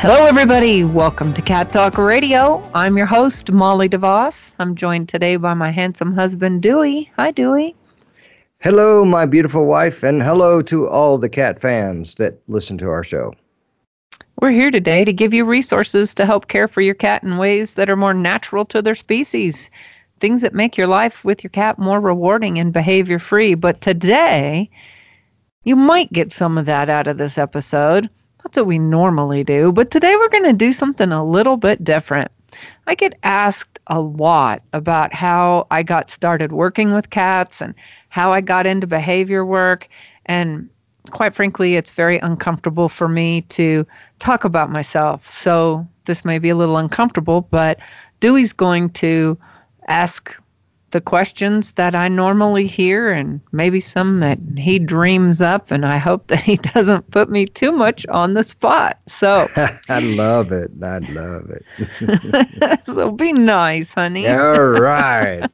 [0.00, 0.84] Hello, everybody.
[0.84, 2.62] Welcome to Cat Talk Radio.
[2.72, 4.54] I'm your host, Molly DeVos.
[4.60, 7.10] I'm joined today by my handsome husband, Dewey.
[7.16, 7.74] Hi, Dewey.
[8.60, 13.02] Hello, my beautiful wife, and hello to all the cat fans that listen to our
[13.02, 13.34] show.
[14.40, 17.74] We're here today to give you resources to help care for your cat in ways
[17.74, 19.68] that are more natural to their species,
[20.20, 23.54] things that make your life with your cat more rewarding and behavior free.
[23.54, 24.70] But today,
[25.64, 28.08] you might get some of that out of this episode.
[28.42, 29.72] That's what we normally do.
[29.72, 32.30] But today we're going to do something a little bit different.
[32.86, 37.74] I get asked a lot about how I got started working with cats and
[38.08, 39.88] how I got into behavior work.
[40.26, 40.68] And
[41.10, 43.86] quite frankly, it's very uncomfortable for me to
[44.18, 45.30] talk about myself.
[45.30, 47.78] So this may be a little uncomfortable, but
[48.20, 49.38] Dewey's going to
[49.88, 50.40] ask
[50.90, 55.70] the questions that I normally hear and maybe some that he dreams up.
[55.70, 58.98] And I hope that he doesn't put me too much on the spot.
[59.06, 59.48] So
[59.88, 60.70] I love it.
[60.82, 62.80] I love it.
[62.86, 64.26] so be nice, honey.
[64.28, 65.48] All right.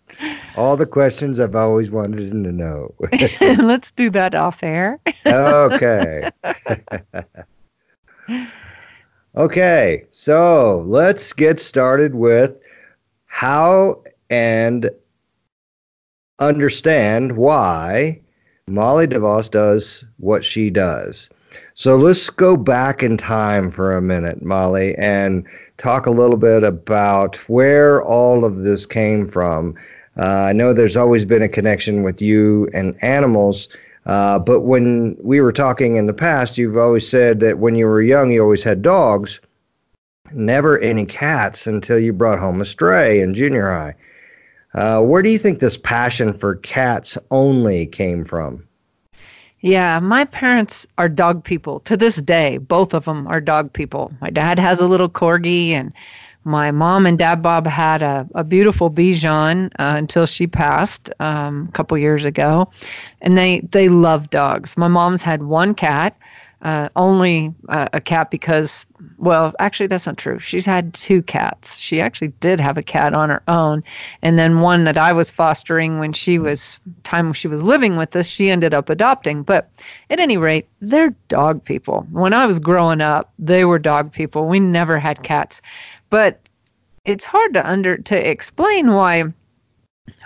[0.57, 2.95] All the questions I've always wanted to know.
[3.41, 5.01] Let's do that off air.
[5.27, 6.31] okay.
[9.37, 10.05] okay.
[10.13, 12.57] So let's get started with
[13.27, 14.89] how and
[16.39, 18.21] understand why
[18.67, 21.31] Molly DeVos does what she does.
[21.75, 25.47] So let's go back in time for a minute, Molly, and
[25.77, 29.75] talk a little bit about where all of this came from.
[30.17, 33.69] Uh, I know there's always been a connection with you and animals,
[34.07, 37.87] uh, but when we were talking in the past, you've always said that when you
[37.87, 39.41] were young, you always had dogs,
[40.33, 43.95] never any cats until you brought home a stray in junior high.
[44.75, 48.67] Uh, where do you think this passion for cats only came from?
[49.61, 52.59] Yeah, my parents are dog people to this day.
[52.59, 54.13] Both of them are dog people.
[54.21, 55.91] My dad has a little corgi, and
[56.45, 61.67] my mom and dad Bob had a, a beautiful Bichon uh, until she passed um,
[61.71, 62.71] a couple years ago,
[63.23, 64.77] and they they love dogs.
[64.77, 66.15] My mom's had one cat,
[66.61, 68.85] uh, only uh, a cat because,
[69.25, 70.39] well, actually, that's not true.
[70.39, 71.79] She's had two cats.
[71.79, 73.83] She actually did have a cat on her own.
[74.21, 78.15] And then one that I was fostering when she was, time she was living with
[78.15, 79.43] us, she ended up adopting.
[79.43, 79.71] But
[80.11, 82.07] at any rate, they're dog people.
[82.11, 84.47] When I was growing up, they were dog people.
[84.47, 85.63] We never had cats.
[86.11, 86.39] But
[87.07, 89.33] it's hard to under to explain why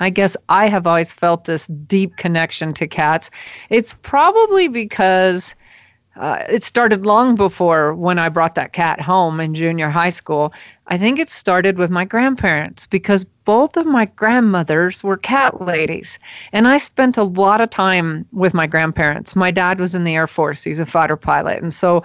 [0.00, 3.30] I guess I have always felt this deep connection to cats.
[3.70, 5.54] It's probably because
[6.18, 10.52] uh, it started long before when I brought that cat home in junior high school.
[10.88, 16.18] I think it started with my grandparents because both of my grandmothers were cat ladies.
[16.52, 19.36] And I spent a lot of time with my grandparents.
[19.36, 21.62] My dad was in the Air Force, he's a fighter pilot.
[21.62, 22.02] And so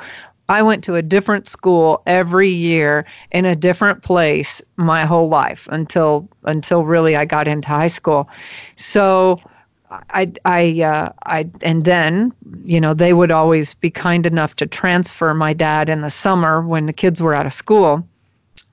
[0.49, 5.67] I went to a different school every year in a different place my whole life
[5.71, 8.29] until until really I got into high school.
[8.75, 9.39] So
[10.09, 12.33] I, I, uh, I, and then,
[12.63, 16.61] you know, they would always be kind enough to transfer my dad in the summer
[16.65, 18.07] when the kids were out of school.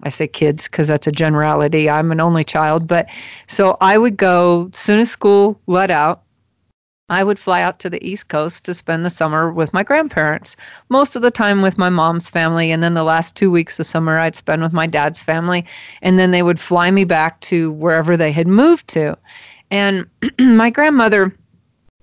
[0.02, 1.90] I say kids because that's a generality.
[1.90, 3.06] I'm an only child, but
[3.46, 6.22] so I would go soon as school let out.
[7.10, 10.56] I would fly out to the East Coast to spend the summer with my grandparents.
[10.90, 13.86] Most of the time with my mom's family, and then the last two weeks of
[13.86, 15.66] summer I'd spend with my dad's family,
[16.02, 19.18] and then they would fly me back to wherever they had moved to.
[19.70, 20.06] And
[20.38, 21.34] my grandmother,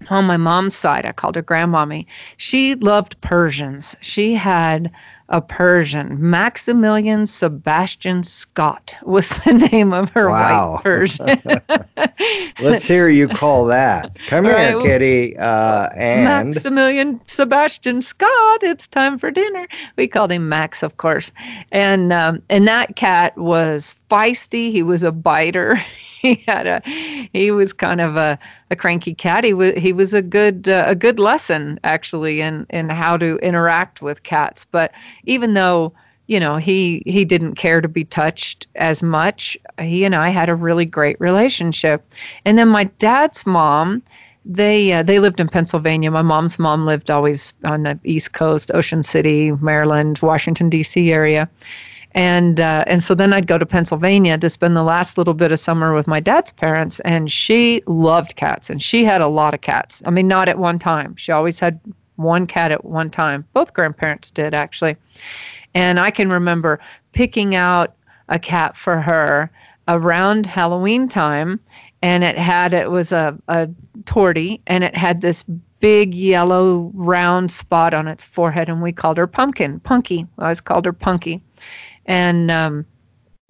[0.10, 2.06] on my mom's side, I called her grandmommy,
[2.38, 3.96] she loved Persians.
[4.02, 4.92] She had
[5.30, 6.18] a Persian.
[6.30, 10.74] Maximilian Sebastian Scott was the name of her wow.
[10.74, 11.42] white Persian.
[12.62, 14.18] Let's hear you call that.
[14.28, 15.38] Come All here, right, Kitty.
[15.38, 18.64] Uh, and Maximilian Sebastian Scott.
[18.64, 19.68] It's time for dinner.
[19.98, 21.32] We called him Max, of course.
[21.72, 24.72] And um, and that cat was feisty.
[24.72, 25.78] He was a biter.
[26.22, 26.82] he had a
[27.34, 28.40] he was kind of a,
[28.72, 29.44] a cranky cat.
[29.44, 33.38] He was he was a good uh, a good lesson actually in in how to
[33.38, 34.66] interact with cats.
[34.66, 34.92] But
[35.26, 35.94] even though
[36.28, 40.50] you know he he didn't care to be touched as much, he and I had
[40.50, 42.06] a really great relationship.
[42.46, 44.02] And then my dad's mom
[44.44, 46.10] they uh, they lived in Pennsylvania.
[46.10, 51.12] My mom's mom lived always on the East Coast, Ocean City, Maryland, Washington D.C.
[51.12, 51.50] area,
[52.18, 55.52] and uh, and so then I'd go to Pennsylvania to spend the last little bit
[55.52, 59.54] of summer with my dad's parents, and she loved cats, and she had a lot
[59.54, 60.02] of cats.
[60.04, 61.16] I mean, not at one time.
[61.16, 61.80] She always had
[62.16, 63.46] one cat at one time.
[63.54, 64.98] Both grandparents did actually,
[65.76, 66.80] and I can remember
[67.12, 67.94] picking out
[68.30, 69.52] a cat for her
[69.88, 71.60] around Halloween time,
[72.02, 73.70] and it had it was a a
[74.06, 75.44] tortie, and it had this
[75.80, 80.26] big yellow round spot on its forehead, and we called her Pumpkin, Punky.
[80.40, 81.44] I always called her Punky.
[82.08, 82.86] And um,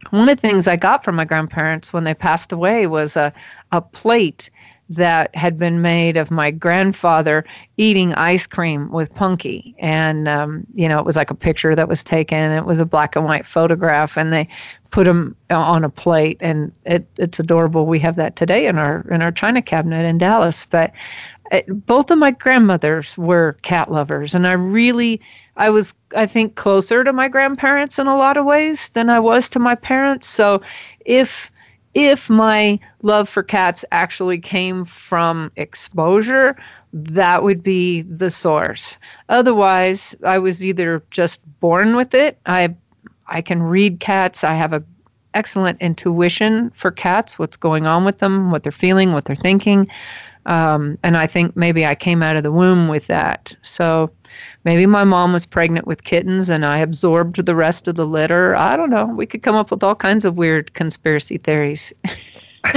[0.09, 3.33] one of the things I got from my grandparents when they passed away was a,
[3.71, 4.49] a plate
[4.89, 7.43] that had been made of my grandfather
[7.75, 9.75] eating ice cream with Punky.
[9.79, 12.51] And, um, you know, it was like a picture that was taken.
[12.51, 14.47] It was a black and white photograph, and they
[14.91, 16.37] put them on a plate.
[16.39, 17.85] And it, it's adorable.
[17.85, 20.65] We have that today in our in our china cabinet in Dallas.
[20.65, 20.93] But
[21.67, 25.21] both of my grandmothers were cat lovers and i really
[25.57, 29.19] i was i think closer to my grandparents in a lot of ways than i
[29.19, 30.27] was to my parents.
[30.27, 30.61] So
[31.05, 31.51] if
[31.93, 36.55] if my love for cats actually came from exposure
[36.93, 38.97] that would be the source.
[39.29, 42.39] Otherwise i was either just born with it.
[42.45, 42.75] I
[43.27, 44.43] i can read cats.
[44.43, 44.83] I have a
[45.33, 49.87] excellent intuition for cats what's going on with them what they're feeling what they're thinking.
[50.47, 53.53] Um, and I think maybe I came out of the womb with that.
[53.61, 54.09] So
[54.67, 58.53] maybe my mom was pregnant with kittens and I absorbed the rest of the litter.
[58.53, 59.05] I don't know.
[59.05, 61.93] We could come up with all kinds of weird conspiracy theories.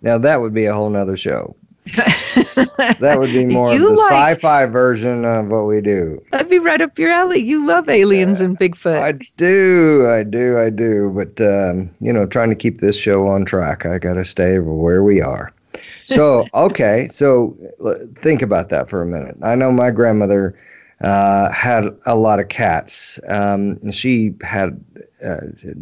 [0.00, 1.54] now, that would be a whole nother show.
[1.84, 6.24] that would be more of the like, sci-fi version of what we do.
[6.32, 7.40] That'd be right up your alley.
[7.40, 9.02] You love aliens uh, and Bigfoot.
[9.02, 11.10] I do, I do, I do.
[11.10, 14.58] But um, you know, trying to keep this show on track, I got to stay
[14.58, 15.52] where we are.
[16.14, 17.56] So okay, so
[18.16, 19.36] think about that for a minute.
[19.42, 20.58] I know my grandmother
[21.00, 23.18] uh, had a lot of cats.
[23.28, 24.82] Um, she had,
[25.24, 25.36] uh,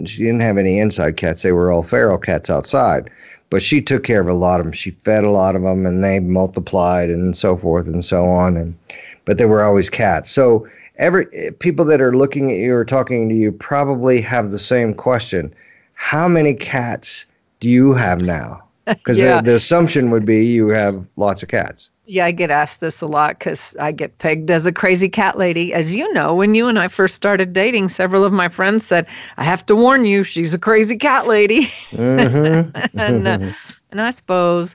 [0.05, 1.43] she didn't have any inside cats.
[1.43, 3.11] They were all feral cats outside
[3.51, 4.73] but she took care of a lot of them.
[4.73, 8.57] She fed a lot of them, and they multiplied and so forth and so on.
[8.57, 8.77] And
[9.25, 10.31] but they were always cats.
[10.31, 11.27] So every
[11.59, 15.55] people that are looking at you or talking to you probably have the same question:
[15.95, 17.27] How many cats
[17.61, 18.63] do you have now?
[18.99, 19.41] Because yeah.
[19.41, 21.91] the, the assumption would be you have lots of cats.
[22.07, 25.37] Yeah, I get asked this a lot because I get pegged as a crazy cat
[25.37, 25.75] lady.
[25.75, 29.07] As you know, when you and I first started dating, several of my friends said,
[29.37, 31.65] I have to warn you, she's a crazy cat lady.
[31.91, 32.99] Mm-hmm.
[32.99, 33.53] and, uh,
[33.91, 34.75] and I suppose,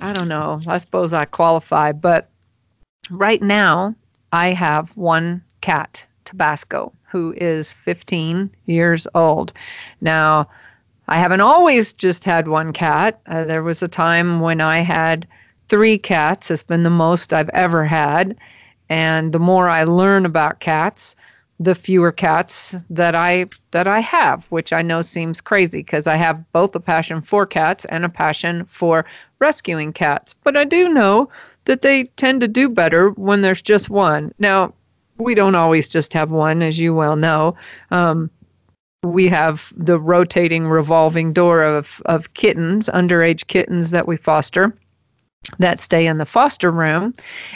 [0.00, 1.90] I don't know, I suppose I qualify.
[1.90, 2.30] But
[3.10, 3.96] right now,
[4.32, 9.52] I have one cat, Tabasco, who is 15 years old.
[10.00, 10.48] Now,
[11.10, 13.20] I haven't always just had one cat.
[13.26, 15.26] Uh, there was a time when I had
[15.68, 18.36] three cats It's been the most I've ever had.
[18.88, 21.16] And the more I learn about cats,
[21.58, 26.14] the fewer cats that I that I have, which I know seems crazy because I
[26.14, 29.04] have both a passion for cats and a passion for
[29.40, 30.34] rescuing cats.
[30.44, 31.28] But I do know
[31.64, 34.32] that they tend to do better when there's just one.
[34.38, 34.72] Now,
[35.18, 37.56] we don't always just have one, as you well know.
[37.90, 38.30] Um,
[39.02, 44.76] we have the rotating revolving door of, of kittens, underage kittens that we foster
[45.58, 47.14] that stay in the foster room.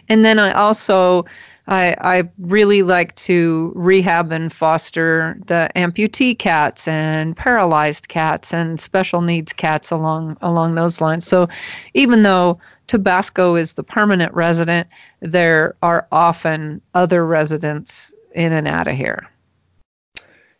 [0.08, 1.26] And then I also
[1.67, 8.79] I, I really like to rehab and foster the amputee cats and paralyzed cats and
[8.79, 11.27] special needs cats along along those lines.
[11.27, 11.48] So
[11.94, 14.89] even though Tabasco is the permanent resident,
[15.20, 19.27] there are often other residents in and out of here.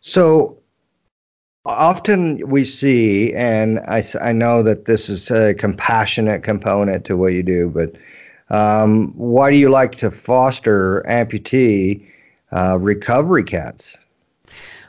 [0.01, 0.57] So
[1.65, 7.33] often we see, and I, I know that this is a compassionate component to what
[7.33, 7.95] you do, but
[8.55, 12.05] um, why do you like to foster amputee
[12.51, 13.97] uh, recovery cats?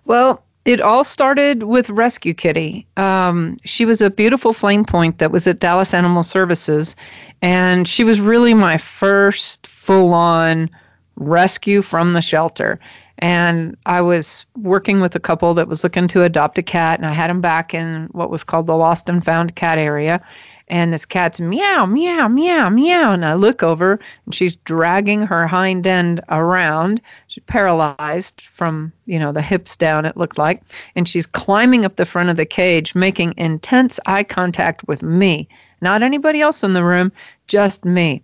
[0.04, 2.86] Well, it all started with Rescue Kitty.
[2.96, 6.96] Um, she was a beautiful flame point that was at Dallas Animal Services,
[7.40, 10.68] and she was really my first full on
[11.16, 12.78] rescue from the shelter
[13.18, 17.06] and I was working with a couple that was looking to adopt a cat, and
[17.06, 20.20] I had them back in what was called the lost and found cat area.
[20.68, 23.12] And this cat's meow, meow, meow, meow.
[23.12, 27.00] And I look over, and she's dragging her hind end around.
[27.28, 30.62] She's paralyzed from, you know, the hips down, it looked like.
[30.96, 35.48] And she's climbing up the front of the cage, making intense eye contact with me.
[35.80, 37.12] Not anybody else in the room,
[37.46, 38.22] just me.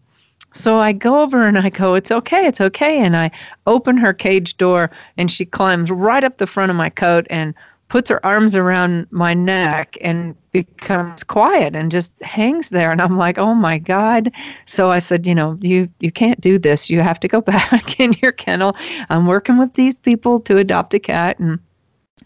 [0.53, 2.99] So I go over and I go, It's okay, it's okay.
[2.99, 3.31] And I
[3.67, 7.55] open her cage door and she climbs right up the front of my coat and
[7.89, 13.19] puts her arms around my neck and becomes quiet and just hangs there and I'm
[13.19, 14.33] like, "Oh my god."
[14.65, 16.89] So I said, "You know, you you can't do this.
[16.89, 18.75] You have to go back in your kennel.
[19.11, 21.59] I'm working with these people to adopt a cat." And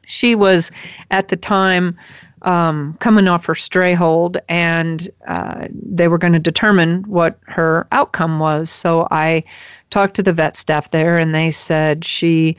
[0.07, 0.71] she was
[1.11, 1.97] at the time
[2.47, 7.87] um, coming off her stray hold, and uh, they were going to determine what her
[7.93, 8.71] outcome was.
[8.71, 9.45] So I
[9.91, 12.57] talked to the vet staff there, and they said she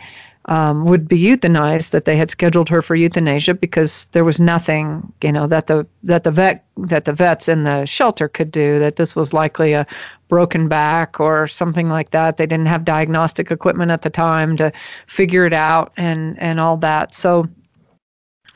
[0.47, 5.11] um, would be euthanized, that they had scheduled her for euthanasia because there was nothing,
[5.21, 8.79] you know, that the that the vet that the vets in the shelter could do.
[8.79, 9.85] That this was likely a
[10.29, 12.37] broken back or something like that.
[12.37, 14.71] They didn't have diagnostic equipment at the time to
[15.07, 17.13] figure it out and and all that.
[17.13, 17.47] So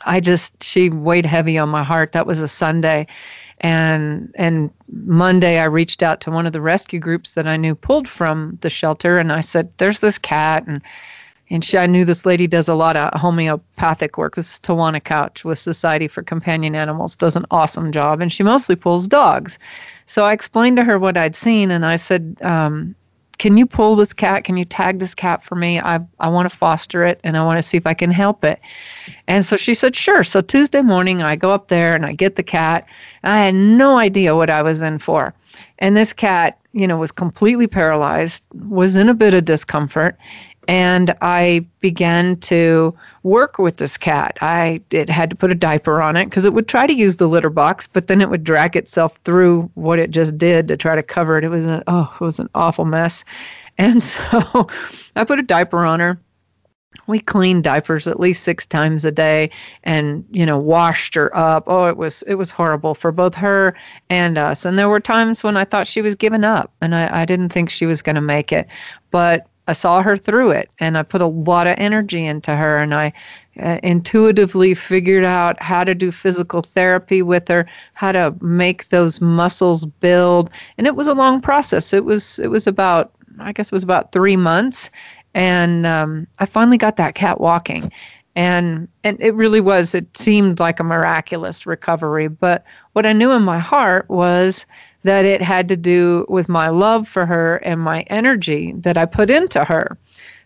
[0.06, 2.12] I just she weighed heavy on my heart.
[2.12, 3.08] That was a Sunday.
[3.62, 7.76] And and Monday I reached out to one of the rescue groups that I knew
[7.76, 10.82] pulled from the shelter and I said, There's this cat and
[11.52, 14.36] and she, I knew this lady does a lot of homeopathic work.
[14.36, 18.42] This is Tawana Couch with Society for Companion Animals, does an awesome job, and she
[18.42, 19.60] mostly pulls dogs.
[20.06, 22.96] So I explained to her what I'd seen, and I said, um,
[23.42, 24.44] "Can you pull this cat?
[24.44, 25.80] Can you tag this cat for me?
[25.80, 28.44] I I want to foster it, and I want to see if I can help
[28.46, 28.60] it."
[29.28, 32.36] And so she said, "Sure." So Tuesday morning, I go up there and I get
[32.36, 32.86] the cat.
[33.24, 35.34] I had no idea what I was in for,
[35.80, 40.16] and this cat, you know, was completely paralyzed, was in a bit of discomfort
[40.68, 44.38] and I began to work with this cat.
[44.42, 47.18] I it had to put a diaper on it because it would try to use
[47.18, 50.78] the litter box, but then it would drag itself through what it just did to
[50.78, 51.44] try to cover it.
[51.44, 53.24] It was an oh, it was an awful mess.
[53.78, 54.68] And so
[55.16, 56.20] I put a diaper on her.
[57.08, 59.50] We cleaned diapers at least six times a day
[59.86, 61.64] and, you know, washed her up.
[61.68, 63.76] Oh, it was it was horrible for both her
[64.10, 64.66] and us.
[64.66, 67.50] And there were times when I thought she was giving up and I, I didn't
[67.50, 68.68] think she was gonna make it.
[69.10, 72.78] But I saw her through it and I put a lot of energy into her
[72.78, 73.14] and I
[73.62, 79.22] uh, intuitively figured out how to do physical therapy with her, how to make those
[79.22, 80.50] muscles build.
[80.78, 81.94] And it was a long process.
[81.94, 84.90] It was it was about I guess it was about 3 months
[85.34, 87.92] and um, I finally got that cat walking.
[88.36, 92.64] And and it really was it seemed like a miraculous recovery, but
[92.94, 94.66] what I knew in my heart was
[95.04, 99.06] that it had to do with my love for her and my energy that I
[99.06, 99.98] put into her.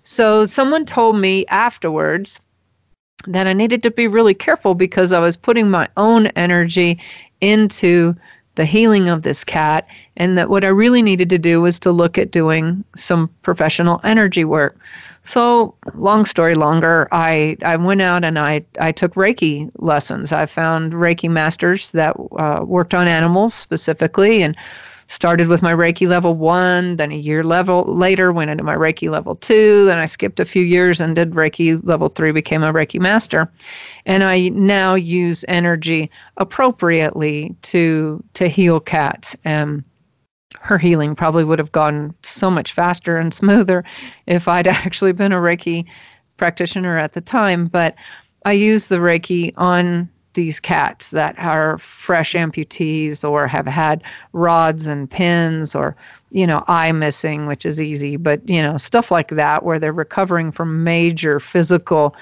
[0.04, 2.40] So someone told me afterwards
[3.28, 7.00] that I needed to be really careful because I was putting my own energy
[7.42, 8.16] into
[8.56, 11.92] the healing of this cat and that what I really needed to do was to
[11.92, 14.78] look at doing some professional energy work.
[15.26, 20.32] So, long story longer, I, I went out and I, I took Reiki lessons.
[20.32, 24.56] I found Reiki masters that uh, worked on animals specifically and
[25.08, 26.98] started with my Reiki level one.
[26.98, 29.86] Then a year level later, went into my Reiki level two.
[29.86, 33.52] Then I skipped a few years and did Reiki level three, became a Reiki master.
[34.06, 39.36] And I now use energy appropriately to, to heal cats.
[39.44, 39.84] And
[40.62, 43.84] her healing probably would have gone so much faster and smoother
[44.28, 45.86] if I'd actually been a Reiki
[46.38, 47.68] practitioner at the time.
[47.68, 47.96] But
[48.46, 54.86] I use the Reiki on these cats that are fresh amputees or have had rods
[54.86, 55.96] and pins or
[56.30, 59.94] you know eye missing which is easy but you know stuff like that where they're
[59.94, 62.16] recovering from major physical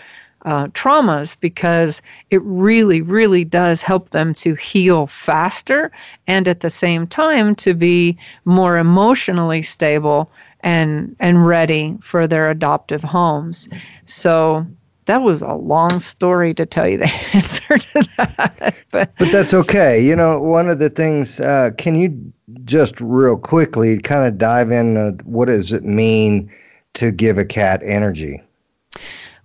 [0.45, 5.91] uh, traumas because it really, really does help them to heal faster
[6.27, 10.29] and at the same time to be more emotionally stable
[10.61, 13.67] and and ready for their adoptive homes.
[14.05, 14.65] So
[15.05, 18.81] that was a long story to tell you the answer to that.
[18.91, 20.03] But, but that's okay.
[20.03, 22.33] You know, one of the things, uh, can you
[22.63, 25.19] just real quickly kind of dive in?
[25.25, 26.51] what does it mean
[26.93, 28.41] to give a cat energy?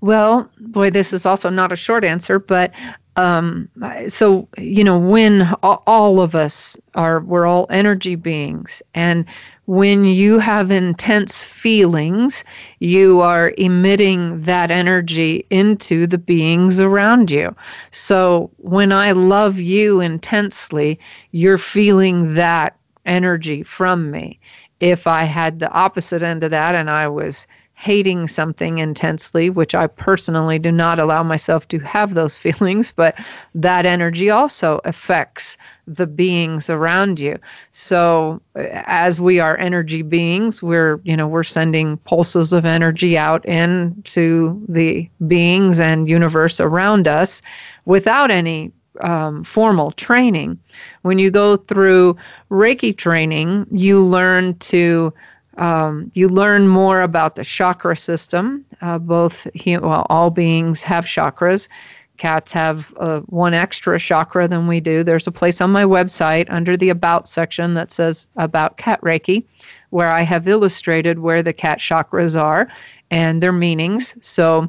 [0.00, 2.72] Well, boy, this is also not a short answer, but
[3.16, 3.68] um,
[4.08, 9.24] so you know, when all of us are, we're all energy beings, and
[9.66, 12.42] when you have intense feelings,
[12.78, 17.54] you are emitting that energy into the beings around you.
[17.90, 20.98] So when I love you intensely,
[21.32, 24.38] you're feeling that energy from me.
[24.80, 27.46] If I had the opposite end of that and I was
[27.78, 33.14] hating something intensely, which I personally do not allow myself to have those feelings, but
[33.54, 35.56] that energy also affects
[35.86, 37.38] the beings around you.
[37.70, 43.46] So as we are energy beings, we're, you know, we're sending pulses of energy out
[43.46, 47.40] into the beings and universe around us
[47.84, 50.58] without any um, formal training.
[51.02, 52.16] When you go through
[52.50, 55.14] Reiki training, you learn to
[55.58, 58.64] um, you learn more about the chakra system.
[58.80, 61.68] Uh, both, well, all beings have chakras.
[62.16, 65.04] Cats have uh, one extra chakra than we do.
[65.04, 69.44] There's a place on my website under the About section that says About Cat Reiki,
[69.90, 72.68] where I have illustrated where the cat chakras are
[73.10, 74.16] and their meanings.
[74.20, 74.68] So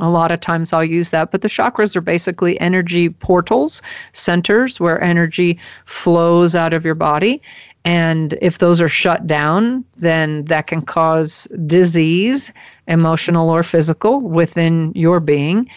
[0.00, 4.80] a lot of times I'll use that, but the chakras are basically energy portals, centers
[4.80, 7.42] where energy flows out of your body.
[7.84, 12.52] And if those are shut down, then that can cause disease,
[12.88, 15.68] emotional or physical, within your being.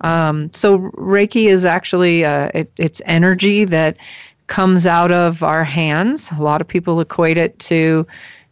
[0.00, 3.96] Um, so Reiki is actually uh, it, it's energy that
[4.48, 6.30] comes out of our hands.
[6.32, 8.06] A lot of people equate it to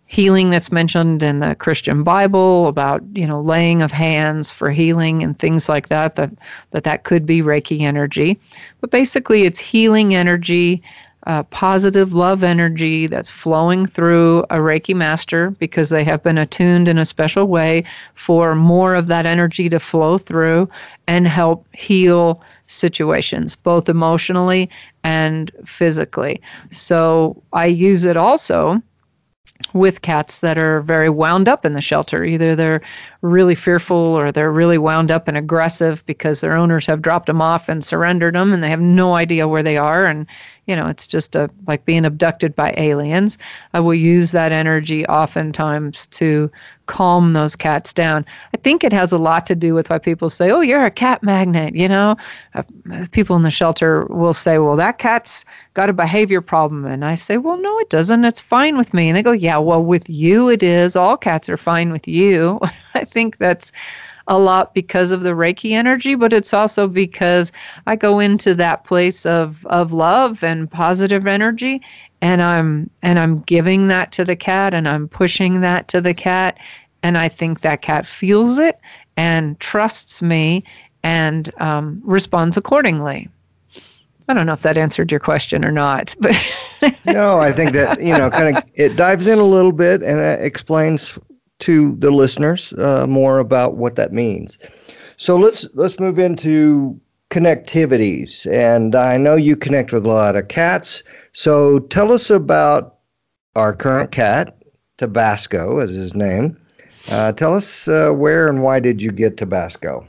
[0.07, 5.23] healing that's mentioned in the Christian Bible about you know laying of hands for healing
[5.23, 6.17] and things like that.
[6.17, 6.31] That
[6.71, 8.38] that that could be Reiki energy,
[8.81, 10.83] but basically it's healing energy
[11.26, 16.88] uh, positive love energy that's flowing through a Reiki master because they have been attuned
[16.88, 17.84] in a special way
[18.14, 20.68] for more of that energy to flow through
[21.06, 24.70] and help heal situations, both emotionally
[25.04, 26.40] and physically.
[26.70, 28.80] So I use it also
[29.74, 32.24] with cats that are very wound up in the shelter.
[32.24, 32.80] Either they're
[33.20, 37.42] really fearful or they're really wound up and aggressive because their owners have dropped them
[37.42, 40.26] off and surrendered them and they have no idea where they are and
[40.70, 43.36] you know it's just a like being abducted by aliens.
[43.74, 46.48] I will use that energy oftentimes to
[46.86, 48.24] calm those cats down.
[48.54, 50.90] I think it has a lot to do with why people say oh you're a
[50.90, 52.16] cat magnet you know?
[52.54, 52.62] Uh,
[53.10, 56.84] people in the shelter will say well that cat's got a behavior problem.
[56.84, 58.24] And i say well no it doesn't.
[58.24, 59.08] It's fine with me.
[59.08, 60.94] And they go yeah well with you it is.
[60.94, 62.60] All cats are fine with you.
[62.94, 63.72] I think that's
[64.26, 67.52] a lot because of the Reiki energy, but it's also because
[67.86, 71.80] I go into that place of of love and positive energy
[72.22, 76.14] and I'm and I'm giving that to the cat and I'm pushing that to the
[76.14, 76.58] cat
[77.02, 78.78] and I think that cat feels it
[79.16, 80.64] and trusts me
[81.02, 83.28] and um, responds accordingly.
[84.28, 86.36] I don't know if that answered your question or not, but
[87.04, 90.20] no, I think that you know, kind of it dives in a little bit and
[90.20, 91.18] it explains
[91.61, 94.59] to the listeners uh, more about what that means.
[95.16, 96.99] So let's let's move into
[97.31, 101.03] connectivities, and I know you connect with a lot of cats.
[101.33, 102.96] So tell us about
[103.55, 104.57] our current cat,
[104.99, 106.57] Tabasco, is his name.
[107.11, 110.07] Uh, tell us uh, where and why did you get Tabasco?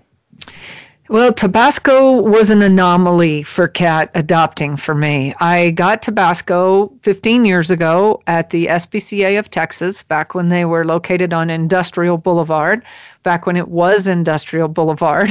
[1.12, 5.36] Well, Tabasco was an anomaly for cat adopting for me.
[5.42, 10.86] I got Tabasco 15 years ago at the SPCA of Texas, back when they were
[10.86, 12.82] located on Industrial Boulevard,
[13.24, 15.28] back when it was Industrial Boulevard.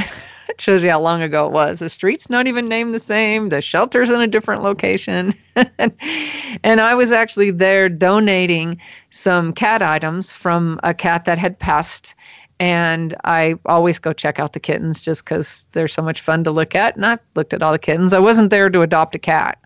[0.49, 1.79] it shows you how long ago it was.
[1.79, 5.33] The street's not even named the same, the shelter's in a different location.
[6.63, 12.13] and I was actually there donating some cat items from a cat that had passed
[12.61, 16.51] and I always go check out the kittens just because they're so much fun to
[16.51, 16.95] look at.
[16.95, 18.13] And I looked at all the kittens.
[18.13, 19.57] I wasn't there to adopt a cat.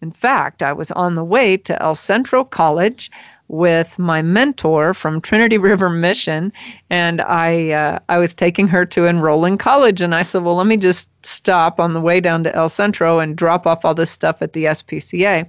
[0.00, 3.10] In fact, I was on the way to El Centro College
[3.48, 6.50] with my mentor from Trinity River Mission,
[6.88, 10.00] and I uh, I was taking her to enroll in college.
[10.00, 13.18] And I said, well, let me just stop on the way down to El Centro
[13.18, 15.46] and drop off all this stuff at the SPCA.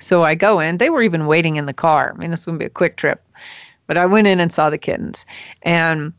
[0.00, 0.78] So I go in.
[0.78, 2.12] They were even waiting in the car.
[2.12, 3.22] I mean, this would be a quick trip,
[3.86, 5.24] but I went in and saw the kittens,
[5.62, 6.12] and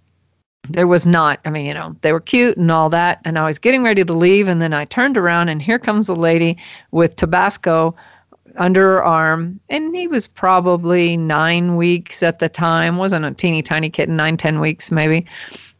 [0.69, 3.21] there was not i mean you know they were cute and all that.
[3.25, 6.09] And i was getting ready to leave and then i turned around and here comes
[6.09, 6.57] a lady
[6.91, 7.95] with tabasco
[8.57, 9.59] under her arm.
[9.69, 12.97] And he was probably nine weeks at the time.
[12.97, 15.25] Wasn't a teeny tiny kitten nine ten weeks maybe.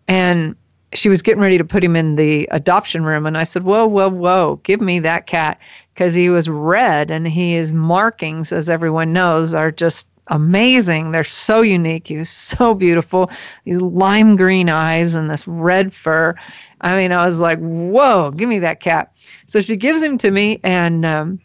[0.08, 0.56] And
[0.94, 3.26] she was getting ready to put him in the adoption room.
[3.26, 5.60] And i said whoa whoa whoa give me that cat.
[5.94, 11.12] Because he was red and his markings as everyone knows are just amazing.
[11.12, 12.08] They're so unique.
[12.08, 13.30] He was so beautiful.
[13.64, 16.36] These lime green eyes and this red fur.
[16.82, 19.12] I mean, I was like, whoa, give me that cat.
[19.48, 21.40] So she gives him to me, and um,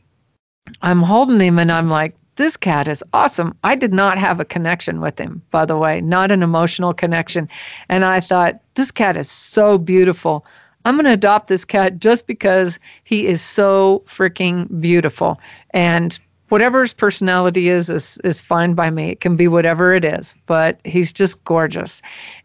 [0.83, 3.55] I'm holding him, and I'm like, this cat is awesome.
[3.65, 7.49] I did not have a connection with him, by the way, not an emotional connection.
[7.89, 10.47] And I thought, this cat is so beautiful.
[10.85, 15.39] I'm going to adopt this cat just because he is so freaking beautiful.
[15.75, 16.19] And
[16.51, 19.11] whatever his personality is is is fine by me.
[19.11, 22.03] It can be whatever it is, but he's just gorgeous.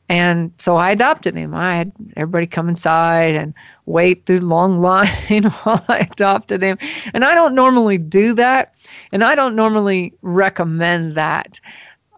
[0.07, 1.55] And so I adopted him.
[1.55, 3.53] I had everybody come inside and
[3.87, 6.77] wait through long line while I adopted him.
[7.13, 8.73] And I don't normally do that,
[9.11, 11.59] and I don't normally recommend that.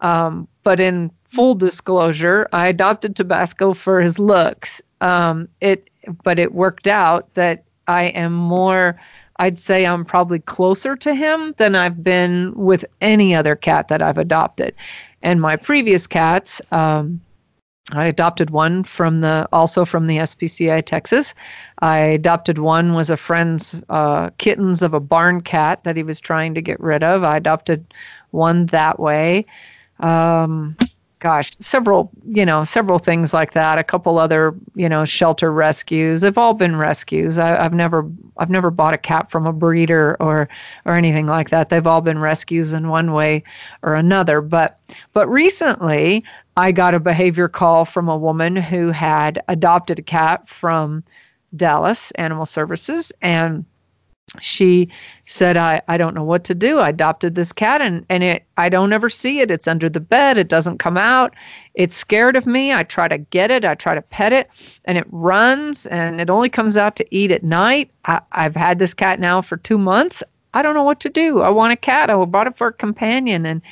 [0.00, 4.80] Um, but in full disclosure, I adopted Tabasco for his looks.
[5.00, 5.90] Um, it,
[6.22, 9.00] but it worked out that I am more
[9.38, 14.02] I'd say I'm probably closer to him than I've been with any other cat that
[14.02, 14.74] I've adopted.
[15.22, 17.20] And my previous cats, um,
[17.92, 21.34] I adopted one from the also from the SPCA Texas.
[21.78, 26.20] I adopted one was a friend's uh, kittens of a barn cat that he was
[26.20, 27.24] trying to get rid of.
[27.24, 27.94] I adopted
[28.30, 29.46] one that way.
[30.00, 30.76] Um,
[31.20, 33.78] gosh, several you know several things like that.
[33.78, 36.20] A couple other you know shelter rescues.
[36.20, 37.38] They've all been rescues.
[37.38, 40.48] I, I've never I've never bought a cat from a breeder or
[40.84, 41.68] or anything like that.
[41.68, 43.42] They've all been rescues in one way
[43.82, 44.40] or another.
[44.40, 44.78] But
[45.12, 46.24] but recently
[46.56, 51.04] I got a behavior call from a woman who had adopted a cat from
[51.56, 53.64] Dallas Animal Services and
[54.40, 54.88] she
[55.24, 56.78] said I, I don't know what to do.
[56.78, 59.50] I adopted this cat and, and it i don't ever see it.
[59.50, 60.36] It's under the bed.
[60.36, 61.34] It doesn't come out.
[61.74, 62.72] It's scared of me.
[62.72, 63.64] I try to get it.
[63.64, 64.50] I try to pet it
[64.84, 67.90] and it runs and it only comes out to eat at night.
[68.04, 70.22] I, i've had this cat now for two months.
[70.54, 71.42] I don't know what to do.
[71.42, 72.10] I want a cat.
[72.10, 73.46] I bought it for a companion.
[73.46, 73.62] And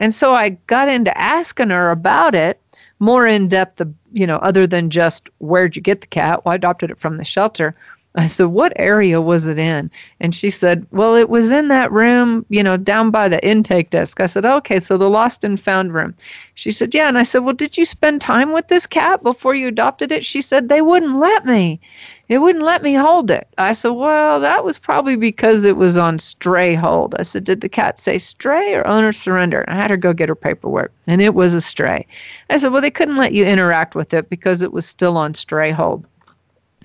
[0.00, 2.60] and so I got into asking her about it
[2.98, 6.44] more in depth, you know, other than just where'd you get the cat?
[6.44, 7.74] Well, I adopted it from the shelter.
[8.16, 9.90] I said, What area was it in?
[10.20, 13.90] And she said, Well, it was in that room, you know, down by the intake
[13.90, 14.20] desk.
[14.20, 16.14] I said, Okay, so the lost and found room.
[16.54, 17.08] She said, Yeah.
[17.08, 20.24] And I said, Well, did you spend time with this cat before you adopted it?
[20.24, 21.80] She said, They wouldn't let me
[22.28, 23.46] it wouldn't let me hold it.
[23.56, 27.14] I said, Well, that was probably because it was on stray hold.
[27.18, 29.64] I said, Did the cat say stray or owner surrender?
[29.68, 32.04] I had her go get her paperwork, and it was a stray.
[32.50, 35.34] I said, Well, they couldn't let you interact with it because it was still on
[35.34, 36.04] stray hold.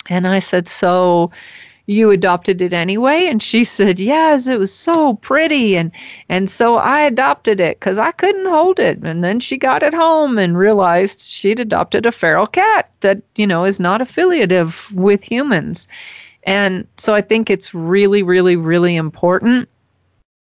[0.09, 1.31] And I said, So
[1.91, 3.25] you adopted it anyway?
[3.27, 5.91] And she said yes it was so pretty and
[6.29, 8.99] and so i adopted it because i couldn't hold it.
[9.03, 13.47] And then she got it home and realized she'd adopted a feral cat that you
[13.47, 15.87] know is not affiliative with humans.
[16.43, 19.67] And so i think it's really really really important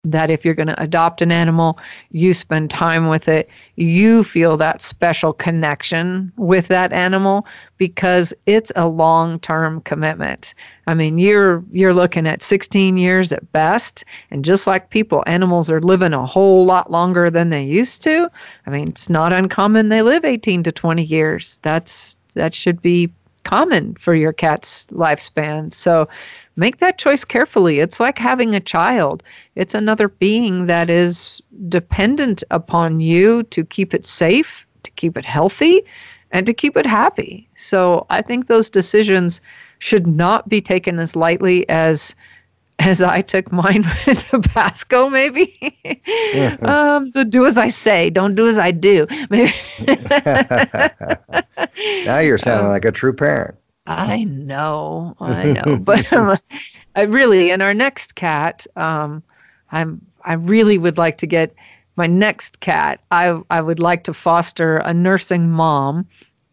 [0.03, 1.79] that if you're going to adopt an animal,
[2.11, 7.45] you spend time with it, you feel that special connection with that animal
[7.77, 10.53] because it's a long-term commitment.
[10.87, 15.71] I mean, you're you're looking at 16 years at best, and just like people, animals
[15.71, 18.29] are living a whole lot longer than they used to.
[18.67, 21.59] I mean, it's not uncommon they live 18 to 20 years.
[21.61, 23.11] That's that should be
[23.43, 25.73] common for your cat's lifespan.
[25.73, 26.07] So
[26.55, 27.79] make that choice carefully.
[27.79, 29.23] It's like having a child,
[29.55, 35.25] it's another being that is dependent upon you to keep it safe, to keep it
[35.25, 35.83] healthy,
[36.31, 37.47] and to keep it happy.
[37.55, 39.41] So I think those decisions
[39.79, 42.15] should not be taken as lightly as
[42.79, 45.55] as I took mine with Tabasco, maybe.
[45.85, 46.65] Mm-hmm.
[46.65, 49.05] um, so do as I say, don't do as I do.
[52.05, 53.55] now you're sounding um, like a true parent.
[53.85, 56.11] I know, I know, but
[56.95, 59.23] I really, in our next cat, um,
[59.71, 61.53] I'm, I really would like to get
[61.95, 63.01] my next cat.
[63.11, 66.07] I, I would like to foster a nursing mom,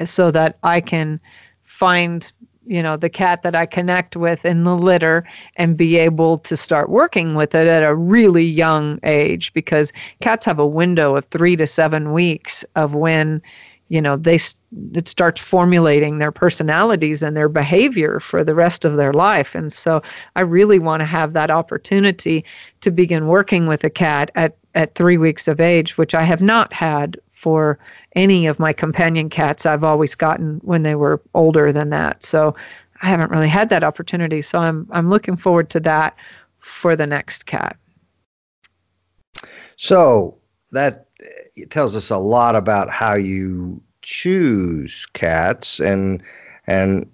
[0.04, 1.20] so that I can
[1.62, 2.32] find,
[2.66, 6.56] you know, the cat that I connect with in the litter and be able to
[6.56, 11.26] start working with it at a really young age, because cats have a window of
[11.26, 13.42] three to seven weeks of when
[13.90, 14.38] you know they
[14.94, 19.54] it starts formulating their personalities and their behavior for the rest of their life.
[19.54, 20.00] And so
[20.36, 22.44] i really want to have that opportunity
[22.80, 26.40] to begin working with a cat at at 3 weeks of age which i have
[26.40, 27.78] not had for
[28.14, 29.66] any of my companion cats.
[29.66, 32.22] I've always gotten when they were older than that.
[32.22, 32.54] So
[33.02, 34.40] i haven't really had that opportunity.
[34.40, 36.16] So i'm i'm looking forward to that
[36.60, 37.76] for the next cat.
[39.76, 40.36] So
[40.72, 41.09] that
[41.56, 46.22] it tells us a lot about how you choose cats and
[46.66, 47.10] and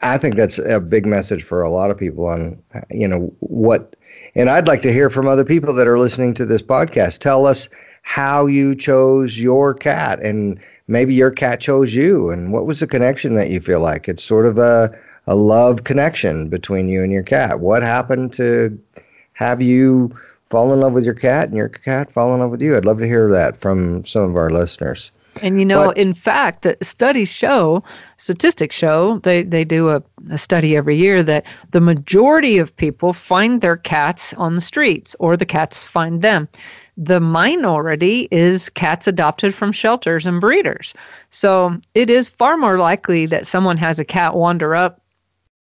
[0.00, 3.96] I think that's a big message for a lot of people on you know what
[4.34, 7.18] and I'd like to hear from other people that are listening to this podcast.
[7.18, 7.68] Tell us
[8.02, 12.86] how you chose your cat and maybe your cat chose you and what was the
[12.86, 14.08] connection that you feel like?
[14.08, 17.60] It's sort of a a love connection between you and your cat.
[17.60, 18.76] What happened to
[19.34, 20.16] have you
[20.52, 22.76] fall in love with your cat and your cat fall in love with you.
[22.76, 25.10] I'd love to hear that from some of our listeners.
[25.40, 27.82] And you know, but, in fact, studies show,
[28.18, 33.14] statistics show, they, they do a, a study every year that the majority of people
[33.14, 36.48] find their cats on the streets or the cats find them.
[36.98, 40.92] The minority is cats adopted from shelters and breeders.
[41.30, 45.00] So it is far more likely that someone has a cat wander up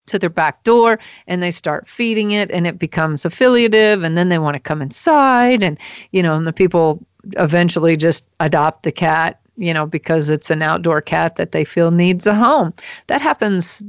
[0.09, 4.29] to their back door and they start feeding it and it becomes affiliative and then
[4.29, 5.77] they want to come inside and
[6.11, 6.99] you know and the people
[7.37, 11.91] eventually just adopt the cat you know because it's an outdoor cat that they feel
[11.91, 12.73] needs a home.
[13.07, 13.83] That happens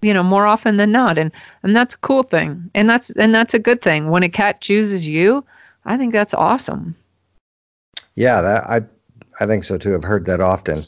[0.00, 1.30] you know more often than not and
[1.62, 2.70] and that's a cool thing.
[2.74, 4.10] And that's and that's a good thing.
[4.10, 5.44] When a cat chooses you
[5.84, 6.94] i think that's awesome.
[8.14, 8.80] Yeah that i
[9.40, 9.94] i think so too.
[9.94, 10.82] I've heard that often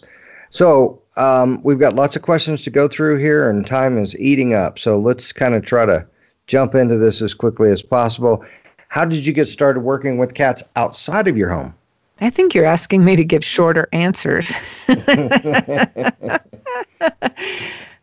[0.51, 4.55] So um, we've got lots of questions to go through here, and time is eating
[4.55, 4.79] up.
[4.79, 6.07] So let's kind of try to
[6.47, 8.45] jump into this as quickly as possible.
[8.89, 11.75] How did you get started working with cats outside of your home?
[12.21, 14.53] I think you're asking me to give shorter answers.
[14.89, 15.01] Let's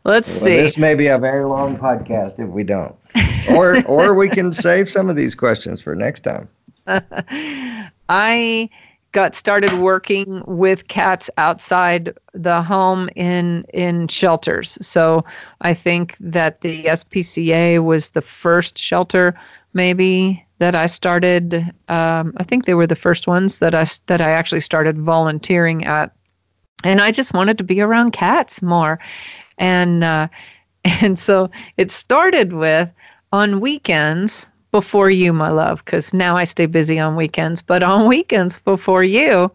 [0.05, 0.55] well, see.
[0.55, 2.95] This may be a very long podcast if we don't.
[3.51, 6.49] Or or we can save some of these questions for next time.
[8.09, 8.69] I
[9.11, 14.77] got started working with cats outside the home in in shelters.
[14.81, 15.23] So
[15.61, 19.33] I think that the SPCA was the first shelter
[19.73, 21.71] maybe that I started.
[21.87, 25.85] Um, I think they were the first ones that I that I actually started volunteering
[25.85, 26.13] at,
[26.83, 28.99] and I just wanted to be around cats more,
[29.57, 30.27] and uh,
[30.83, 32.93] and so it started with
[33.31, 37.61] on weekends before you, my love, because now I stay busy on weekends.
[37.61, 39.51] But on weekends before you,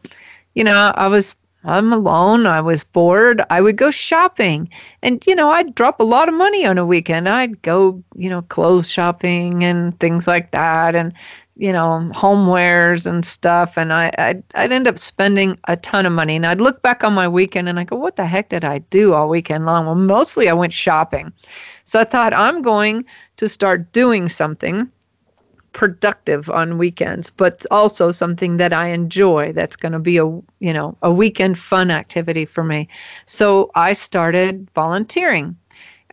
[0.55, 2.47] you know, I was I'm alone.
[2.47, 3.41] I was bored.
[3.49, 4.69] I would go shopping.
[5.03, 7.29] And, you know, I'd drop a lot of money on a weekend.
[7.29, 11.13] I'd go, you know, clothes shopping and things like that and,
[11.57, 13.79] you know, homewares and stuff.
[13.79, 16.35] And I, I'd, I'd end up spending a ton of money.
[16.35, 18.79] And I'd look back on my weekend and I go, what the heck did I
[18.79, 19.87] do all weekend long?
[19.87, 21.33] Well, mostly I went shopping.
[21.85, 23.05] So I thought I'm going
[23.37, 24.91] to start doing something
[25.73, 29.53] productive on weekends, but also something that I enjoy.
[29.53, 32.89] That's going to be a you know a weekend fun activity for me.
[33.27, 35.57] So I started volunteering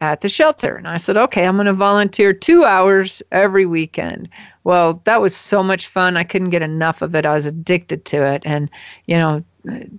[0.02, 4.30] at the shelter, and I said, okay, I'm going to volunteer two hours every weekend.
[4.64, 6.16] Well, that was so much fun.
[6.16, 7.26] I couldn't get enough of it.
[7.26, 8.70] I was addicted to it, and
[9.08, 9.44] you know,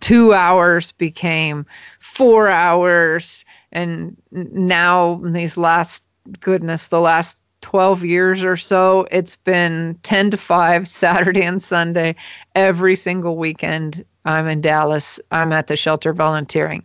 [0.01, 1.67] two hours became
[1.99, 6.05] four hours, and now these last
[6.41, 12.15] goodness, the last 12 years or so, it's been 10 to 5 Saturday and Sunday
[12.55, 14.05] every single weekend.
[14.25, 15.21] I'm in Dallas.
[15.31, 16.85] I'm at the shelter volunteering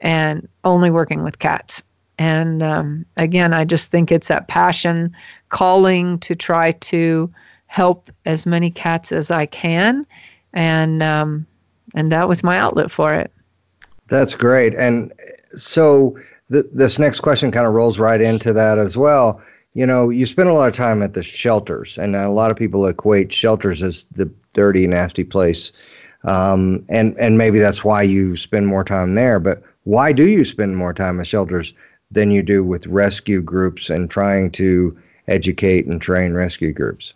[0.00, 1.82] and only working with cats.
[2.18, 5.14] And um, again, I just think it's that passion
[5.50, 7.30] calling to try to
[7.66, 10.06] help as many cats as I can.
[10.52, 11.46] And, um,
[11.94, 13.30] and that was my outlet for it.
[14.08, 14.74] That's great.
[14.74, 15.12] And
[15.56, 16.18] so
[16.50, 19.42] th- this next question kind of rolls right into that as well
[19.76, 22.56] you know, you spend a lot of time at the shelters, and a lot of
[22.56, 25.70] people equate shelters as the dirty, nasty place.
[26.24, 29.38] Um, and and maybe that's why you spend more time there.
[29.38, 31.74] But why do you spend more time at shelters
[32.10, 34.96] than you do with rescue groups and trying to
[35.28, 37.12] educate and train rescue groups?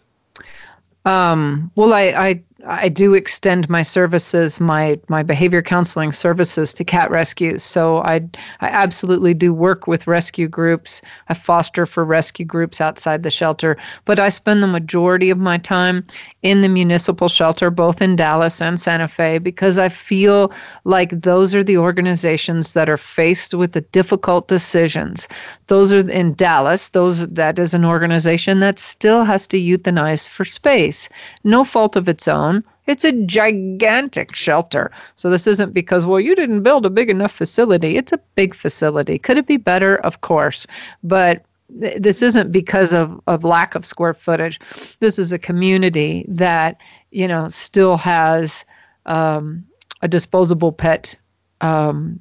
[1.07, 6.85] Um, well, I, I I do extend my services, my my behavior counseling services to
[6.85, 7.62] cat rescues.
[7.62, 8.16] So I
[8.61, 11.01] I absolutely do work with rescue groups.
[11.29, 15.59] I foster for rescue groups outside the shelter, but I spend the majority of my
[15.59, 16.07] time
[16.42, 20.53] in the municipal shelter, both in Dallas and Santa Fe, because I feel
[20.85, 25.29] like those are the organizations that are faced with the difficult decisions.
[25.70, 26.90] Those are in Dallas.
[26.90, 31.09] Those that is an organization that still has to euthanize for space,
[31.44, 34.90] no fault of its own it's a gigantic shelter.
[35.14, 37.96] So this isn't because, well, you didn't build a big enough facility.
[37.96, 39.16] It's a big facility.
[39.16, 39.98] Could it be better?
[39.98, 40.66] Of course.
[41.04, 44.59] But this isn't because of, of lack of square footage.
[44.98, 46.78] This is a community that,
[47.12, 48.64] you know, still has
[49.06, 49.64] um,
[50.02, 51.14] a disposable pet,
[51.61, 52.18] um,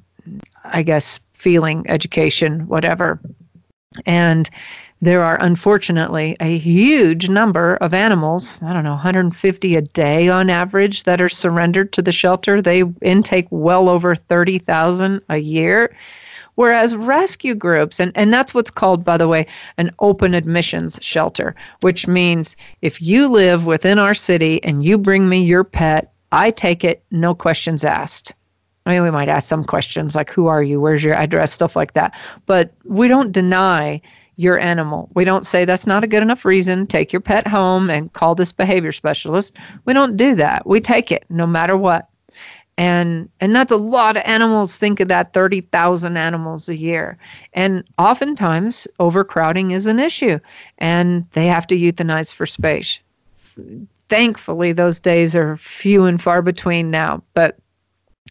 [0.62, 3.18] I guess, feeling, education, whatever.
[4.06, 4.48] And
[5.02, 10.50] there are unfortunately a huge number of animals, I don't know, 150 a day on
[10.50, 12.62] average, that are surrendered to the shelter.
[12.62, 15.96] They intake well over 30,000 a year.
[16.56, 19.46] Whereas rescue groups, and, and that's what's called, by the way,
[19.78, 25.28] an open admissions shelter, which means if you live within our city and you bring
[25.28, 28.34] me your pet, I take it, no questions asked.
[28.86, 30.80] I mean, we might ask some questions like, who are you?
[30.80, 31.52] Where's your address?
[31.52, 32.14] Stuff like that.
[32.46, 34.00] But we don't deny
[34.36, 35.10] your animal.
[35.14, 36.86] We don't say that's not a good enough reason.
[36.86, 39.54] Take your pet home and call this behavior specialist.
[39.84, 40.66] We don't do that.
[40.66, 42.08] We take it no matter what.
[42.78, 44.78] And and that's a lot of animals.
[44.78, 47.18] Think of that 30,000 animals a year.
[47.52, 50.38] And oftentimes overcrowding is an issue
[50.78, 52.98] and they have to euthanize for space.
[54.08, 57.58] Thankfully those days are few and far between now, but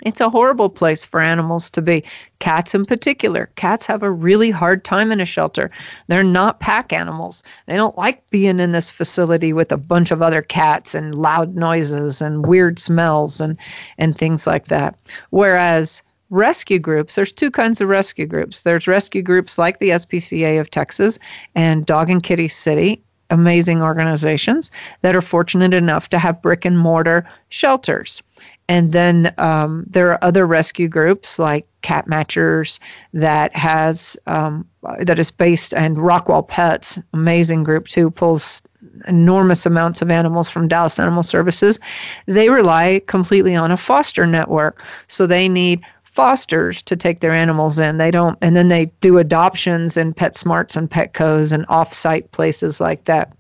[0.02, 2.04] it's a horrible place for animals to be.
[2.40, 3.50] Cats, in particular.
[3.56, 5.70] Cats have a really hard time in a shelter.
[6.08, 7.44] They're not pack animals.
[7.66, 11.56] They don't like being in this facility with a bunch of other cats and loud
[11.56, 13.58] noises and weird smells and,
[13.98, 14.98] and things like that.
[15.32, 18.64] Whereas rescue groups, there's two kinds of rescue groups.
[18.64, 21.20] There's rescue groups like the SPCA of Texas
[21.56, 26.78] and Dog and Kitty City amazing organizations that are fortunate enough to have brick and
[26.78, 28.24] mortar shelters.
[28.70, 32.80] And then um, there are other rescue groups like Cat Matchers
[33.14, 34.64] that has um,
[35.00, 38.62] that is based and Rockwall Pets, amazing group too, pulls
[39.08, 41.80] enormous amounts of animals from Dallas Animal Services.
[42.28, 47.80] They rely completely on a foster network, so they need fosters to take their animals
[47.80, 47.98] in.
[47.98, 53.06] They don't, and then they do adoptions in PetSmarts and Petcos and off-site places like
[53.06, 53.34] that.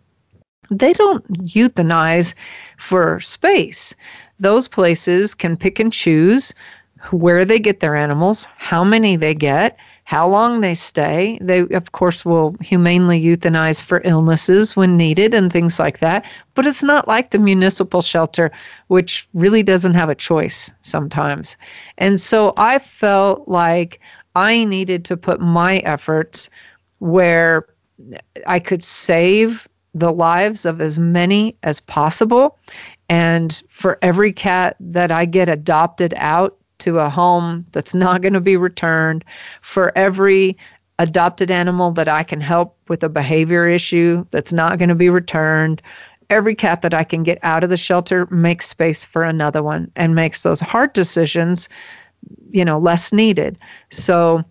[0.71, 2.33] They don't euthanize
[2.77, 3.93] for space.
[4.39, 6.53] Those places can pick and choose
[7.11, 11.37] where they get their animals, how many they get, how long they stay.
[11.39, 16.25] They, of course, will humanely euthanize for illnesses when needed and things like that.
[16.55, 18.51] But it's not like the municipal shelter,
[18.87, 21.57] which really doesn't have a choice sometimes.
[21.99, 23.99] And so I felt like
[24.35, 26.49] I needed to put my efforts
[26.97, 27.67] where
[28.47, 32.57] I could save the lives of as many as possible.
[33.09, 38.33] And for every cat that I get adopted out to a home that's not going
[38.33, 39.25] to be returned,
[39.61, 40.55] for every
[40.99, 45.09] adopted animal that I can help with a behavior issue that's not going to be
[45.09, 45.81] returned,
[46.29, 49.91] every cat that I can get out of the shelter makes space for another one
[49.95, 51.67] and makes those hard decisions,
[52.51, 53.57] you know, less needed.
[53.89, 54.43] So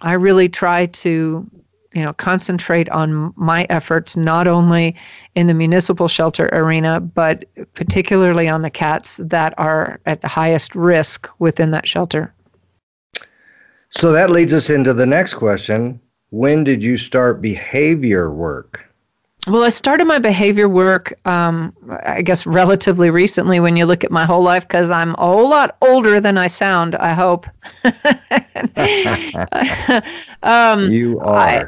[0.00, 1.48] I really try to
[1.92, 4.94] you know concentrate on my efforts not only
[5.34, 10.74] in the municipal shelter arena but particularly on the cats that are at the highest
[10.74, 12.32] risk within that shelter
[13.90, 18.84] so that leads us into the next question when did you start behavior work
[19.46, 21.72] well, I started my behavior work, um,
[22.04, 25.48] I guess, relatively recently when you look at my whole life, because I'm a whole
[25.48, 27.46] lot older than I sound, I hope.
[30.42, 31.36] um, you are.
[31.36, 31.64] I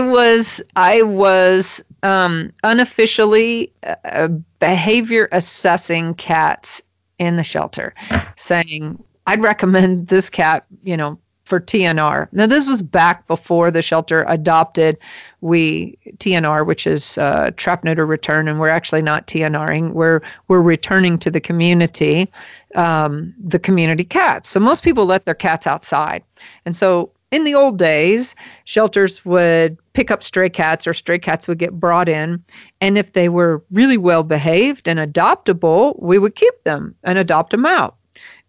[0.00, 3.72] was I was um, unofficially
[4.04, 6.82] uh, behavior assessing cats
[7.18, 7.94] in the shelter,
[8.36, 12.28] saying I'd recommend this cat, you know, for TNR.
[12.32, 14.98] Now this was back before the shelter adopted
[15.40, 19.92] we TNR, which is uh, trap neuter return, and we're actually not TNRing.
[19.92, 22.30] We're we're returning to the community,
[22.74, 24.48] um, the community cats.
[24.48, 26.22] So most people let their cats outside,
[26.66, 31.46] and so in the old days, shelters would pick up stray cats or stray cats
[31.46, 32.42] would get brought in.
[32.80, 37.50] And if they were really well behaved and adoptable, we would keep them and adopt
[37.50, 37.96] them out.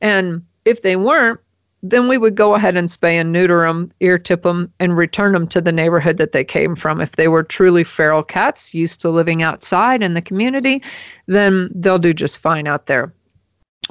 [0.02, 1.40] And if they weren't,
[1.82, 5.32] then we would go ahead and spay and neuter them, ear tip them, and return
[5.32, 7.00] them to the neighborhood that they came from.
[7.00, 10.82] If they were truly feral cats used to living outside in the community,
[11.28, 13.14] then they'll do just fine out there.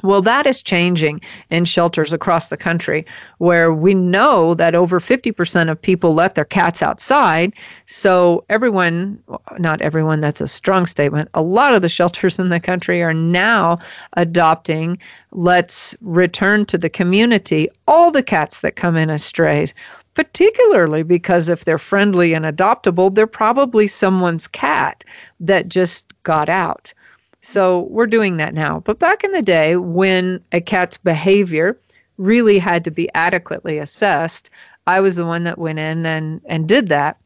[0.01, 3.05] Well, that is changing in shelters across the country
[3.39, 7.53] where we know that over 50% of people let their cats outside.
[7.85, 9.21] So, everyone,
[9.57, 13.13] not everyone, that's a strong statement, a lot of the shelters in the country are
[13.13, 13.77] now
[14.13, 14.97] adopting
[15.31, 19.75] let's return to the community all the cats that come in as strays
[20.19, 25.05] particularly because if they're friendly and adoptable, they're probably someone's cat
[25.39, 26.93] that just got out.
[27.41, 28.81] So we're doing that now.
[28.81, 31.79] But back in the day, when a cat's behavior
[32.17, 34.49] really had to be adequately assessed,
[34.87, 37.21] I was the one that went in and, and did that.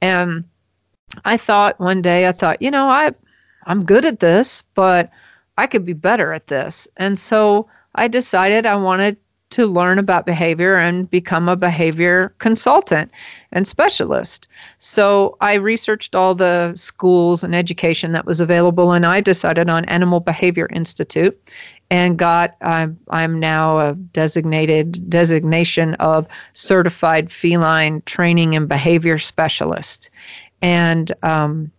[0.00, 0.44] And
[1.24, 3.12] I thought one day, I thought, you know, I,
[3.64, 5.10] I'm good at this, but
[5.58, 6.88] I could be better at this.
[6.96, 9.16] And so I decided I wanted
[9.50, 13.10] to learn about behavior and become a behavior consultant
[13.52, 14.46] and specialist.
[14.78, 19.84] So I researched all the schools and education that was available, and I decided on
[19.86, 21.38] Animal Behavior Institute
[21.90, 30.10] and got I'm I'm now a designated designation of certified feline training and behavior specialist,
[30.60, 31.70] and um,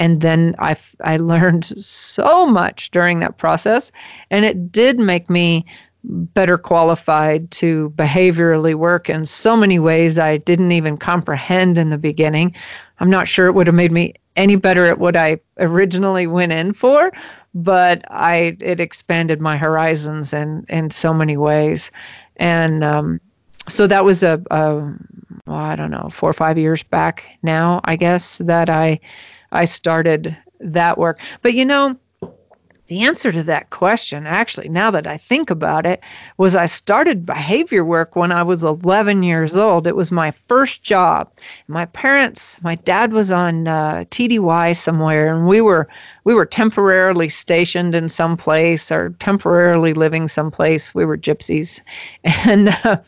[0.00, 3.92] and then I I learned so much during that process,
[4.30, 5.66] and it did make me
[6.04, 11.98] better qualified to behaviorally work in so many ways I didn't even comprehend in the
[11.98, 12.54] beginning.
[12.98, 16.52] I'm not sure it would have made me any better at what I originally went
[16.52, 17.12] in for,
[17.54, 21.90] but I it expanded my horizons in in so many ways,
[22.36, 23.20] and um,
[23.68, 24.74] so that was a, a
[25.46, 29.00] well, I don't know four or five years back now I guess that I
[29.52, 31.20] I started that work.
[31.42, 31.98] But you know
[32.92, 36.02] the answer to that question, actually, now that I think about it,
[36.36, 39.86] was I started behavior work when I was 11 years old.
[39.86, 41.32] It was my first job.
[41.68, 45.88] My parents, my dad was on uh, TDY somewhere, and we were
[46.24, 50.94] we were temporarily stationed in some place or temporarily living someplace.
[50.94, 51.80] We were gypsies,
[52.24, 52.76] and.
[52.84, 52.98] Uh,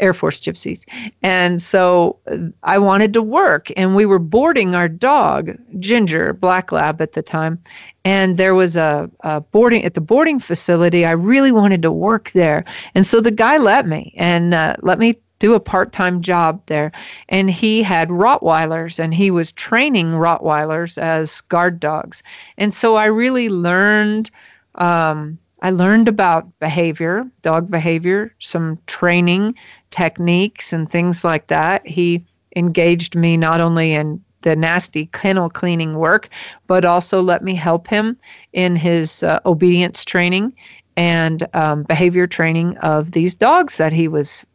[0.00, 0.84] Air Force gypsies.
[1.22, 6.72] And so uh, I wanted to work, and we were boarding our dog, Ginger, Black
[6.72, 7.62] Lab at the time.
[8.04, 11.04] And there was a, a boarding at the boarding facility.
[11.04, 12.64] I really wanted to work there.
[12.94, 16.62] And so the guy let me and uh, let me do a part time job
[16.66, 16.92] there.
[17.28, 22.22] And he had Rottweilers and he was training Rottweilers as guard dogs.
[22.58, 24.30] And so I really learned.
[24.76, 29.54] Um, I learned about behavior, dog behavior, some training
[29.90, 31.86] techniques and things like that.
[31.86, 32.24] He
[32.56, 36.28] engaged me not only in the nasty kennel cleaning work,
[36.66, 38.16] but also let me help him
[38.52, 40.54] in his uh, obedience training
[40.96, 44.46] and um, behavior training of these dogs that he was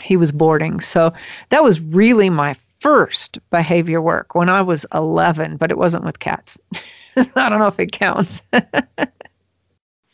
[0.00, 0.80] he was boarding.
[0.80, 1.12] So
[1.48, 6.20] that was really my first behavior work when I was 11, but it wasn't with
[6.20, 6.58] cats.
[7.16, 8.42] I don't know if it counts.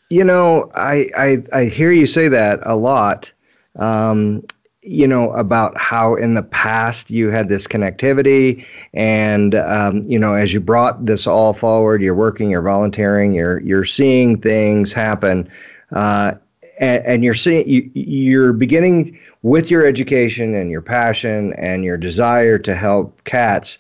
[0.09, 3.33] you know, I, I I hear you say that a lot
[3.79, 4.43] um,
[4.87, 10.35] you know about how in the past you had this connectivity and um, you know
[10.35, 15.49] as you brought this all forward you're working you're volunteering you're you're seeing things happen
[15.93, 16.33] uh,
[16.79, 21.97] and, and, you're seeing you, you're beginning with your education and your passion and your
[21.97, 23.79] desire to help cats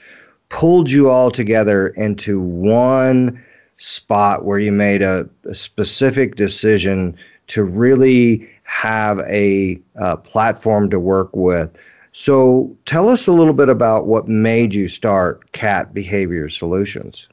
[0.48, 3.42] pulled you all together into one
[3.78, 7.16] spot where you made a, a specific decision
[7.48, 11.70] to really have a uh, platform to work with.
[12.12, 17.28] So tell us a little bit about what made you start Cat Behavior Solutions.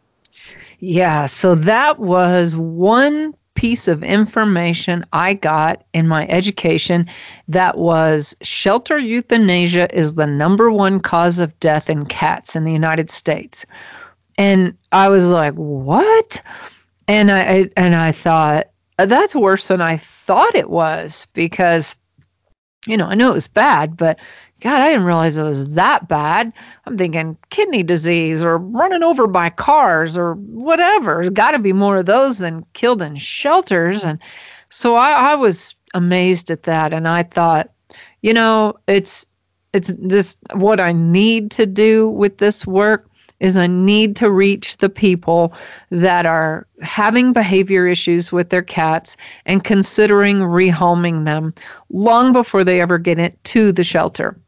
[0.80, 7.08] Yeah, so that was one piece of information I got in my education
[7.48, 12.74] that was shelter euthanasia is the number one cause of death in cats in the
[12.74, 13.66] United States.
[14.38, 16.42] And I was like, "What?"
[17.08, 18.68] And I and I thought,
[19.00, 21.96] uh, that's worse than I thought it was because,
[22.86, 24.20] you know, I know it was bad, but
[24.62, 26.54] God, I didn't realize it was that bad.
[26.86, 31.16] I'm thinking kidney disease or running over by cars or whatever.
[31.16, 34.06] There's got to be more of those than killed in shelters.
[34.06, 34.20] And
[34.70, 36.94] so I, I was amazed at that.
[36.94, 37.72] And I thought,
[38.22, 39.26] you know, it's
[39.74, 43.10] it's just what I need to do with this work
[43.44, 45.54] is a need to reach the people
[45.92, 51.54] that are having behavior issues with their cats and considering rehoming them
[51.90, 54.40] long before they ever get it to the shelter.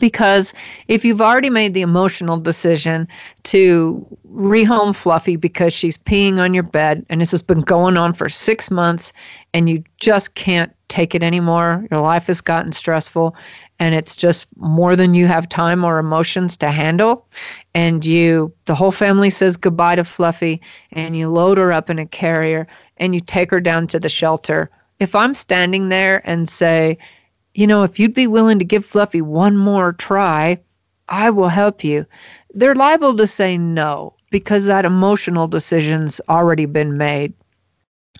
[0.00, 0.54] Because
[0.88, 3.06] if you've already made the emotional decision
[3.42, 8.14] to rehome Fluffy because she's peeing on your bed and this has been going on
[8.14, 9.12] for six months
[9.52, 13.36] and you just can't take it anymore, your life has gotten stressful,
[13.78, 17.26] and it's just more than you have time or emotions to handle.
[17.74, 20.60] And you the whole family says goodbye to fluffy
[20.92, 22.66] and you load her up in a carrier
[22.98, 24.70] and you take her down to the shelter.
[25.00, 26.96] If i'm standing there and say
[27.54, 30.58] you know if you'd be willing to give fluffy one more try
[31.08, 32.06] i will help you
[32.54, 37.32] they're liable to say no because that emotional decision's already been made.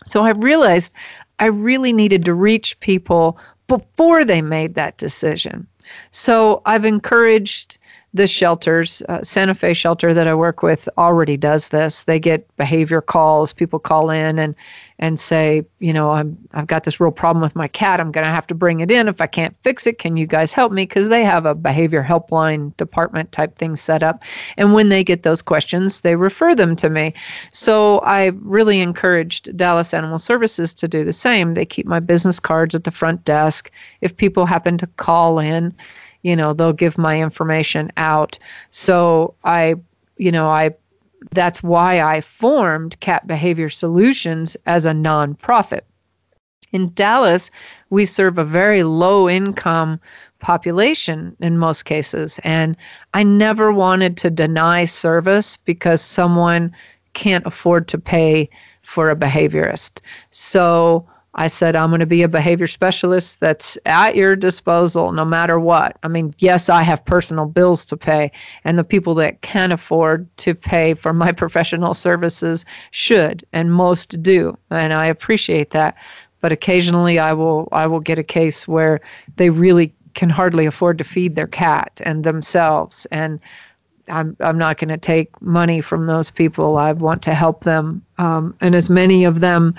[0.05, 0.93] So i realized
[1.39, 5.67] i really needed to reach people before they made that decision.
[6.11, 7.79] So I've encouraged
[8.15, 12.05] the shelters, uh, Santa Fe shelter that I work with already does this.
[12.05, 13.53] They get behavior calls.
[13.53, 14.55] People call in and
[15.01, 17.99] and say, you know, I'm I've got this real problem with my cat.
[17.99, 19.09] I'm going to have to bring it in.
[19.09, 20.85] If I can't fix it, can you guys help me?
[20.85, 24.23] Because they have a behavior helpline department type thing set up.
[24.57, 27.15] And when they get those questions, they refer them to me.
[27.51, 31.55] So I really encouraged Dallas Animal Services to do the same.
[31.55, 33.73] They keep my business cards at the front desk.
[34.01, 35.75] If people happen to call in,
[36.25, 38.37] you know they'll give my information out.
[38.73, 39.77] So i
[40.17, 40.71] you know i
[41.31, 45.83] that's why i formed cat behavior solutions as a nonprofit.
[46.73, 47.53] In dallas
[47.91, 50.01] we serve a very low income
[50.41, 52.77] population in most cases and
[53.15, 56.75] i never wanted to deny service because someone
[57.15, 58.51] can't afford to pay
[58.83, 60.01] for a behaviorist.
[60.31, 61.07] So
[61.37, 65.59] I said, I'm going to be a behavior specialist that's at your disposal no matter
[65.59, 65.97] what.
[66.03, 68.31] I mean, yes, I have personal bills to pay,
[68.65, 74.23] and the people that can afford to pay for my professional services should, and most
[74.23, 74.57] do.
[74.71, 75.97] And I appreciate that.
[76.41, 79.01] But occasionally I will I will get a case where
[79.37, 83.41] they really can hardly afford to feed their cat and themselves and
[84.09, 86.77] I'm I'm not going to take money from those people.
[86.77, 89.75] I want to help them, um, and as many of them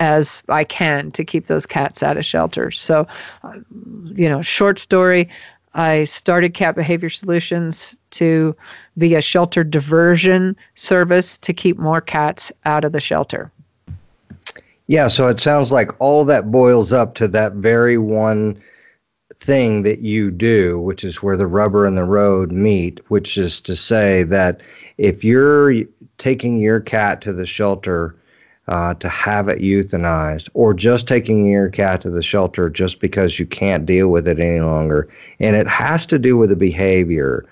[0.00, 2.80] as I can to keep those cats out of shelters.
[2.80, 3.06] So,
[3.42, 3.54] uh,
[4.14, 5.28] you know, short story.
[5.74, 8.56] I started Cat Behavior Solutions to
[8.96, 13.50] be a shelter diversion service to keep more cats out of the shelter.
[14.86, 18.60] Yeah, so it sounds like all that boils up to that very one
[19.36, 23.60] thing that you do, which is where the rubber and the road meet, which is
[23.60, 24.60] to say that
[24.96, 25.74] if you're
[26.16, 28.17] taking your cat to the shelter
[28.68, 33.38] uh, to have it euthanized, or just taking your cat to the shelter just because
[33.38, 35.08] you can't deal with it any longer,
[35.40, 37.44] and it has to do with the behavior,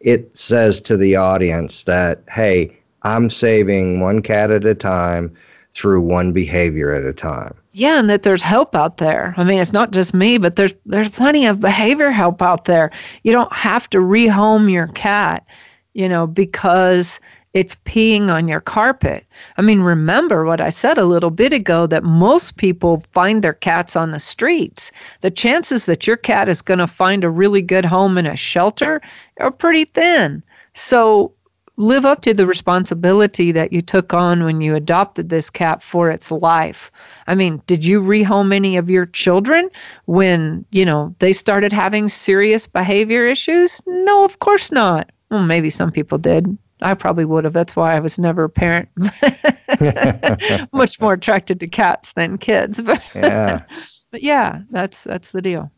[0.00, 5.34] it says to the audience that, hey, I'm saving one cat at a time
[5.72, 7.54] through one behavior at a time.
[7.72, 9.34] Yeah, and that there's help out there.
[9.36, 12.92] I mean, it's not just me, but there's there's plenty of behavior help out there.
[13.24, 15.44] You don't have to rehome your cat,
[15.92, 17.18] you know, because
[17.54, 19.24] it's peeing on your carpet.
[19.56, 23.54] I mean, remember what I said a little bit ago that most people find their
[23.54, 24.90] cats on the streets.
[25.20, 28.36] The chances that your cat is going to find a really good home in a
[28.36, 29.00] shelter
[29.38, 30.42] are pretty thin.
[30.74, 31.32] So
[31.76, 36.10] live up to the responsibility that you took on when you adopted this cat for
[36.10, 36.90] its life.
[37.28, 39.70] I mean, did you rehome any of your children
[40.06, 43.80] when, you know, they started having serious behavior issues?
[43.86, 45.10] No, of course not.
[45.30, 46.58] Well, maybe some people did.
[46.84, 47.54] I probably would have.
[47.54, 48.88] That's why I was never a parent.
[50.72, 52.80] Much more attracted to cats than kids.
[52.82, 53.62] But yeah.
[54.10, 55.70] but yeah, that's that's the deal.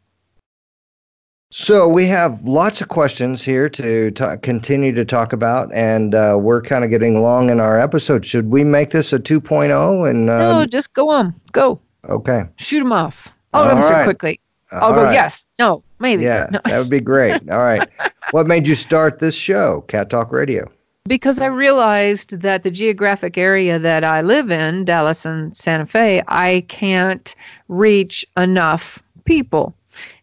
[1.53, 6.61] So we have lots of questions here to continue to talk about, and uh, we're
[6.61, 8.27] kind of getting long in our episode.
[8.27, 10.11] Should we make this a 2.0?
[10.11, 11.81] And um, no, just go on, go.
[12.09, 12.45] Okay.
[12.57, 13.33] Shoot them off.
[13.53, 14.05] I'll answer right.
[14.05, 14.41] quickly.
[14.73, 15.13] I'll All go right.
[15.13, 16.25] yes, no, maybe.
[16.25, 16.61] Yeah, no.
[16.65, 17.49] that would be great.
[17.49, 17.89] All right.
[18.33, 20.69] what made you start this show, Cat Talk Radio?
[21.07, 26.23] Because I realized that the geographic area that I live in, Dallas and Santa Fe,
[26.29, 27.35] I can't
[27.69, 29.75] reach enough people.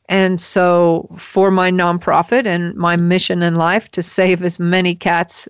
[0.10, 5.48] And so, for my nonprofit and my mission in life to save as many cats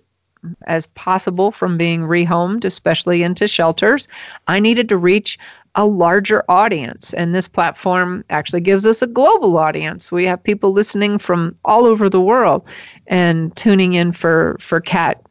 [0.66, 4.06] as possible from being rehomed, especially into shelters,
[4.46, 5.38] I needed to reach
[5.74, 7.12] a larger audience.
[7.14, 10.12] And this platform actually gives us a global audience.
[10.12, 12.66] We have people listening from all over the world
[13.06, 15.22] and tuning in for, for cat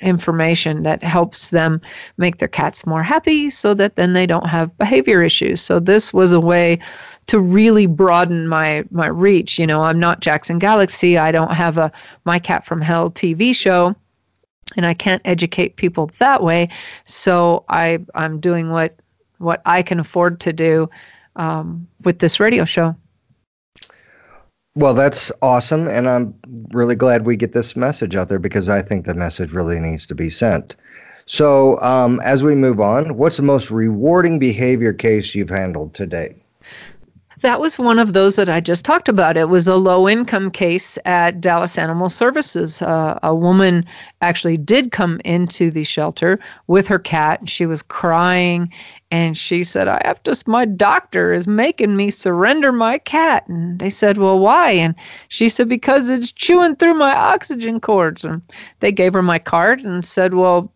[0.00, 1.80] information that helps them
[2.18, 5.60] make their cats more happy so that then they don't have behavior issues.
[5.60, 6.78] So this was a way
[7.26, 9.58] to really broaden my my reach.
[9.58, 11.18] You know, I'm not Jackson Galaxy.
[11.18, 11.90] I don't have a
[12.24, 13.94] My Cat from Hell TV show
[14.76, 16.68] and I can't educate people that way.
[17.04, 18.96] So I I'm doing what
[19.38, 20.90] what I can afford to do
[21.36, 22.96] um, with this radio show.
[24.74, 25.88] Well, that's awesome.
[25.88, 26.34] And I'm
[26.72, 30.06] really glad we get this message out there because I think the message really needs
[30.06, 30.76] to be sent.
[31.26, 36.34] So, um, as we move on, what's the most rewarding behavior case you've handled today?
[37.40, 39.36] That was one of those that I just talked about.
[39.36, 42.82] It was a low income case at Dallas Animal Services.
[42.82, 43.84] Uh, a woman
[44.20, 47.40] actually did come into the shelter with her cat.
[47.40, 48.72] And she was crying
[49.10, 53.46] and she said, I have to, my doctor is making me surrender my cat.
[53.48, 54.72] And they said, Well, why?
[54.72, 54.94] And
[55.28, 58.24] she said, Because it's chewing through my oxygen cords.
[58.24, 58.42] And
[58.80, 60.72] they gave her my card and said, Well,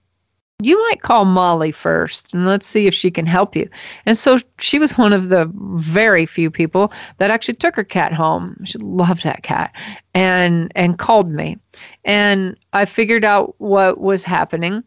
[0.63, 3.69] you might call Molly first and let's see if she can help you.
[4.07, 8.13] And so she was one of the very few people that actually took her cat
[8.13, 8.57] home.
[8.65, 9.73] She loved that cat
[10.15, 11.59] and and called me.
[12.05, 14.83] And I figured out what was happening.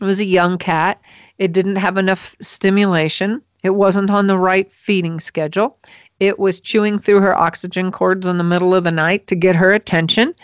[0.00, 1.00] It was a young cat.
[1.38, 3.42] It didn't have enough stimulation.
[3.62, 5.78] It wasn't on the right feeding schedule.
[6.20, 9.56] It was chewing through her oxygen cords in the middle of the night to get
[9.56, 10.34] her attention.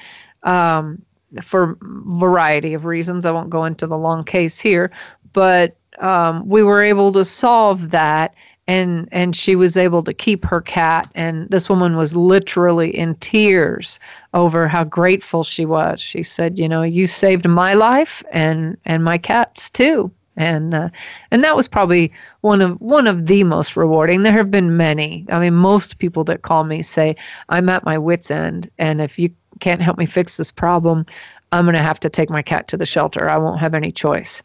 [0.42, 1.02] Um,
[1.40, 3.24] for variety of reasons.
[3.24, 4.90] I won't go into the long case here,
[5.32, 8.34] but um, we were able to solve that
[8.68, 11.10] and and she was able to keep her cat.
[11.14, 13.98] And this woman was literally in tears
[14.34, 16.00] over how grateful she was.
[16.00, 20.10] She said you know you saved my life and and my cat's too.
[20.36, 20.88] And uh,
[21.30, 24.22] and that was probably one of one of the most rewarding.
[24.22, 25.26] There have been many.
[25.28, 27.16] I mean most people that call me say
[27.48, 29.30] i'm at my wits end and if you
[29.62, 31.06] can't help me fix this problem,
[31.52, 33.30] I'm going to have to take my cat to the shelter.
[33.30, 34.42] I won't have any choice.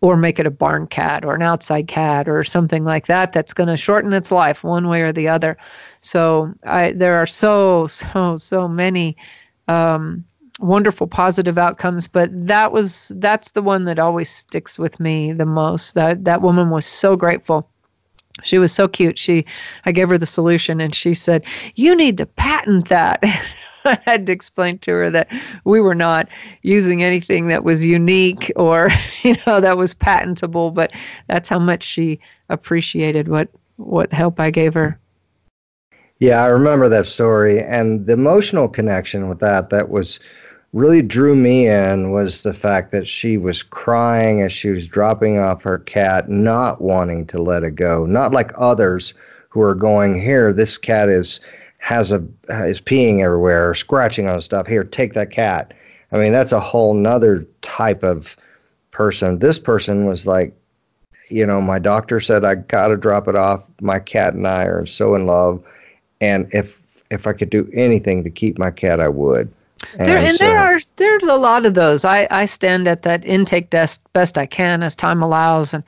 [0.00, 3.54] Or make it a barn cat or an outside cat or something like that that's
[3.54, 5.56] going to shorten its life one way or the other.
[6.00, 9.16] So I, there are so, so, so many
[9.68, 10.24] um,
[10.58, 15.46] wonderful positive outcomes, but that was that's the one that always sticks with me the
[15.46, 15.94] most.
[15.94, 17.68] That that woman was so grateful
[18.42, 19.18] she was so cute.
[19.18, 19.44] She,
[19.84, 21.44] I gave her the solution, and she said,
[21.74, 23.22] "You need to patent that."
[23.84, 25.28] I had to explain to her that
[25.64, 26.28] we were not
[26.62, 28.88] using anything that was unique or,
[29.22, 30.70] you know, that was patentable.
[30.70, 30.92] But
[31.28, 34.98] that's how much she appreciated what what help I gave her.
[36.18, 40.20] Yeah, I remember that story, and the emotional connection with that that was
[40.72, 45.38] really drew me in was the fact that she was crying as she was dropping
[45.38, 48.06] off her cat, not wanting to let it go.
[48.06, 49.14] Not like others
[49.48, 51.40] who are going, Here, this cat is
[51.82, 54.68] has a is peeing everywhere or scratching on stuff.
[54.68, 55.74] Here, take that cat.
[56.12, 58.36] I mean, that's a whole nother type of
[58.92, 59.40] person.
[59.40, 60.54] This person was like,
[61.28, 63.64] you know, my doctor said I got to drop it off.
[63.80, 65.60] My cat and I are so in love,
[66.20, 66.80] and if
[67.10, 69.52] if I could do anything to keep my cat, I would.
[69.98, 72.04] And, there, and so, there are there's a lot of those.
[72.04, 75.82] I, I stand at that intake desk best I can as time allows, and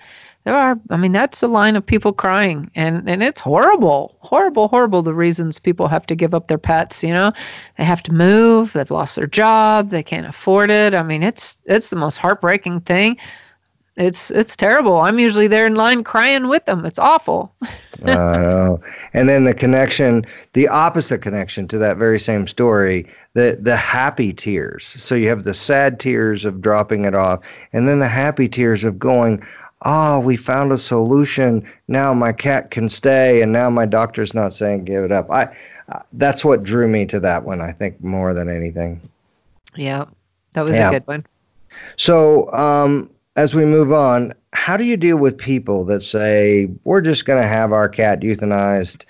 [0.45, 0.79] there are.
[0.91, 5.03] I mean, that's a line of people crying, and and it's horrible, horrible, horrible.
[5.03, 7.03] The reasons people have to give up their pets.
[7.03, 7.33] You know,
[7.79, 8.73] they have to move.
[8.73, 9.91] They've lost their job.
[9.91, 10.95] They can't afford it.
[10.95, 13.19] I mean, it's it's the most heartbreaking thing
[13.97, 14.97] it's it's terrible.
[14.97, 16.85] I'm usually there in line crying with them.
[16.85, 17.55] It's awful.
[18.05, 18.77] uh,
[19.13, 24.33] and then the connection, the opposite connection to that very same story, the the happy
[24.33, 24.85] tears.
[24.85, 27.41] So you have the sad tears of dropping it off,
[27.73, 29.45] and then the happy tears of going,
[29.85, 31.67] "Oh, we found a solution.
[31.89, 35.55] Now my cat can stay, and now my doctor's not saying give it up." I
[35.89, 37.61] uh, that's what drew me to that one.
[37.61, 39.01] I think more than anything.
[39.77, 40.07] Yeah,
[40.53, 40.89] that was yeah.
[40.89, 41.27] a good one.
[41.97, 47.01] So, um, as we move on, how do you deal with people that say we're
[47.01, 49.05] just going to have our cat euthanized?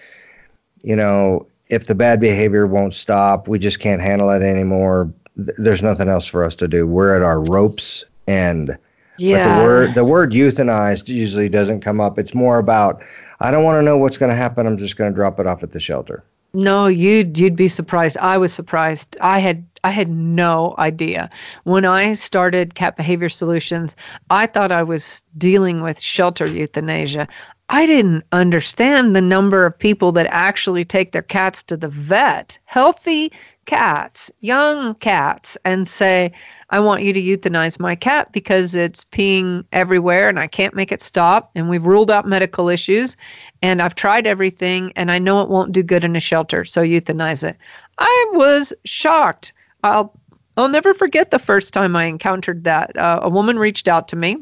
[0.82, 5.12] You know, if the bad behavior won't stop, we just can't handle it anymore.
[5.36, 6.86] There's nothing else for us to do.
[6.86, 8.76] We're at our ropes end.
[9.18, 9.46] Yeah.
[9.46, 12.18] But the word the word euthanized usually doesn't come up.
[12.18, 13.02] It's more about
[13.40, 14.66] I don't want to know what's going to happen.
[14.66, 16.24] I'm just going to drop it off at the shelter.
[16.52, 18.16] No, you'd you'd be surprised.
[18.18, 19.16] I was surprised.
[19.20, 21.28] I had I had no idea.
[21.64, 23.96] When I started Cat Behavior Solutions,
[24.30, 27.28] I thought I was dealing with shelter euthanasia.
[27.68, 32.58] I didn't understand the number of people that actually take their cats to the vet,
[32.64, 33.32] healthy
[33.66, 36.32] cats, young cats, and say,
[36.74, 40.90] I want you to euthanize my cat because it's peeing everywhere and I can't make
[40.90, 41.52] it stop.
[41.54, 43.16] And we've ruled out medical issues
[43.62, 46.64] and I've tried everything and I know it won't do good in a shelter.
[46.64, 47.56] So euthanize it.
[47.98, 49.52] I was shocked.
[49.84, 50.18] I'll
[50.56, 52.96] I'll never forget the first time I encountered that.
[52.96, 54.38] Uh, a woman reached out to me.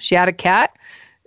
[0.00, 0.76] She had a cat.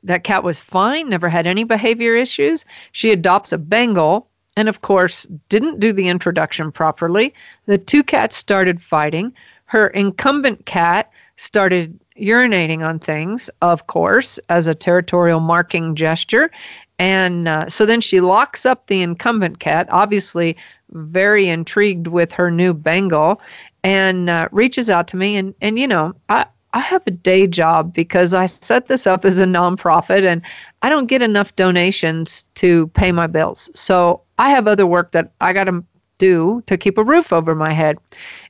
[0.03, 2.65] That cat was fine, never had any behavior issues.
[2.91, 7.34] She adopts a Bengal and, of course, didn't do the introduction properly.
[7.67, 9.34] The two cats started fighting
[9.70, 16.49] her incumbent cat started urinating on things, of course, as a territorial marking gesture.
[16.97, 20.57] And uh, so then she locks up the incumbent cat, obviously
[20.89, 23.39] very intrigued with her new Bengal,
[23.84, 25.38] and uh, reaches out to me.
[25.38, 29.24] And, and you know, I, I have a day job because I set this up
[29.24, 30.41] as a nonprofit and
[30.82, 33.70] I don't get enough donations to pay my bills.
[33.76, 35.84] So I have other work that I got to
[36.20, 37.97] do to keep a roof over my head.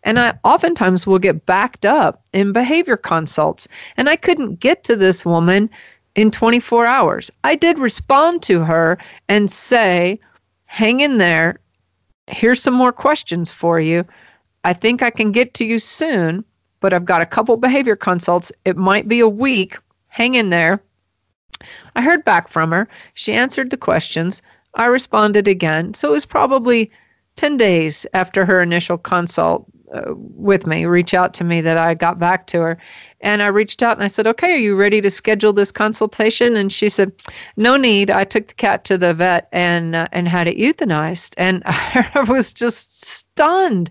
[0.03, 3.69] And I oftentimes will get backed up in behavior consults.
[3.95, 5.69] And I couldn't get to this woman
[6.15, 7.31] in 24 hours.
[7.45, 8.97] I did respond to her
[9.29, 10.19] and say,
[10.65, 11.59] hang in there.
[12.27, 14.05] Here's some more questions for you.
[14.65, 16.43] I think I can get to you soon,
[16.81, 18.51] but I've got a couple behavior consults.
[18.65, 19.77] It might be a week.
[20.09, 20.81] Hang in there.
[21.95, 22.87] I heard back from her.
[23.13, 24.41] She answered the questions.
[24.75, 25.93] I responded again.
[25.93, 26.91] So it was probably
[27.39, 31.93] 10 days after her initial consult uh, with me, reach out to me that I
[31.93, 32.77] got back to her.
[33.21, 36.57] And I reached out and I said, Okay, are you ready to schedule this consultation?
[36.57, 37.13] And she said,
[37.55, 38.11] No need.
[38.11, 41.33] I took the cat to the vet and uh, and had it euthanized.
[41.37, 43.89] And I was just stunned.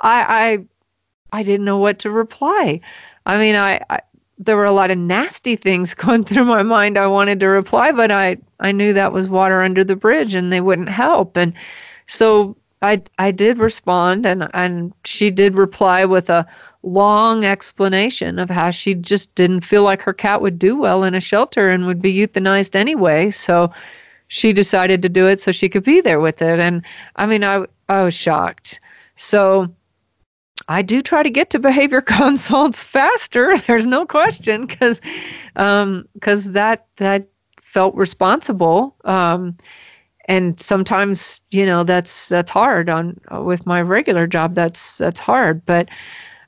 [0.00, 0.64] I,
[1.32, 2.80] I I didn't know what to reply.
[3.26, 4.00] I mean, I, I
[4.38, 6.98] there were a lot of nasty things going through my mind.
[6.98, 10.52] I wanted to reply, but I I knew that was water under the bridge and
[10.52, 11.36] they wouldn't help.
[11.36, 11.54] And
[12.06, 16.46] so I I did respond and and she did reply with a
[16.82, 21.14] long explanation of how she just didn't feel like her cat would do well in
[21.14, 23.30] a shelter and would be euthanized anyway.
[23.30, 23.72] So
[24.28, 26.60] she decided to do it so she could be there with it.
[26.60, 26.82] And
[27.16, 28.80] I mean, I I was shocked.
[29.16, 29.68] So
[30.68, 33.56] I do try to get to behavior consults faster.
[33.66, 35.00] There's no question because
[35.54, 37.26] because um, that that
[37.60, 38.94] felt responsible.
[39.04, 39.56] Um,
[40.28, 45.64] and sometimes you know that's that's hard on with my regular job that's that's hard.
[45.66, 45.88] But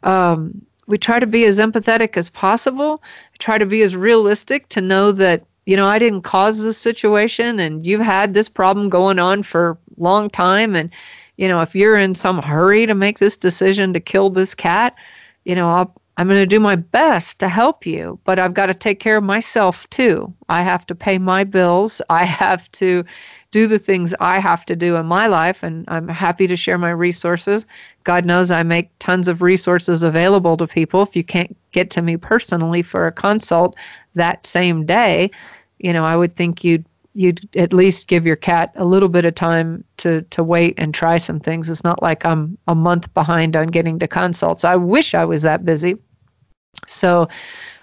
[0.02, 3.02] um, we try to be as empathetic as possible.
[3.38, 7.60] Try to be as realistic to know that you know i didn't cause this situation
[7.60, 10.76] and you've had this problem going on for a long time.
[10.76, 10.90] And
[11.36, 14.94] you know if you're in some hurry to make this decision to kill this cat
[15.44, 18.66] you know I'll, i'm going to do my best to help you but i've got
[18.66, 23.04] to take care of myself too i have to pay my bills i have to
[23.50, 26.78] do the things I have to do in my life, and I'm happy to share
[26.78, 27.66] my resources.
[28.04, 31.02] God knows I make tons of resources available to people.
[31.02, 33.76] If you can't get to me personally for a consult
[34.14, 35.30] that same day,
[35.78, 39.24] you know, I would think you'd you'd at least give your cat a little bit
[39.24, 41.68] of time to to wait and try some things.
[41.68, 44.64] It's not like I'm a month behind on getting to consults.
[44.64, 45.96] I wish I was that busy.
[46.86, 47.28] So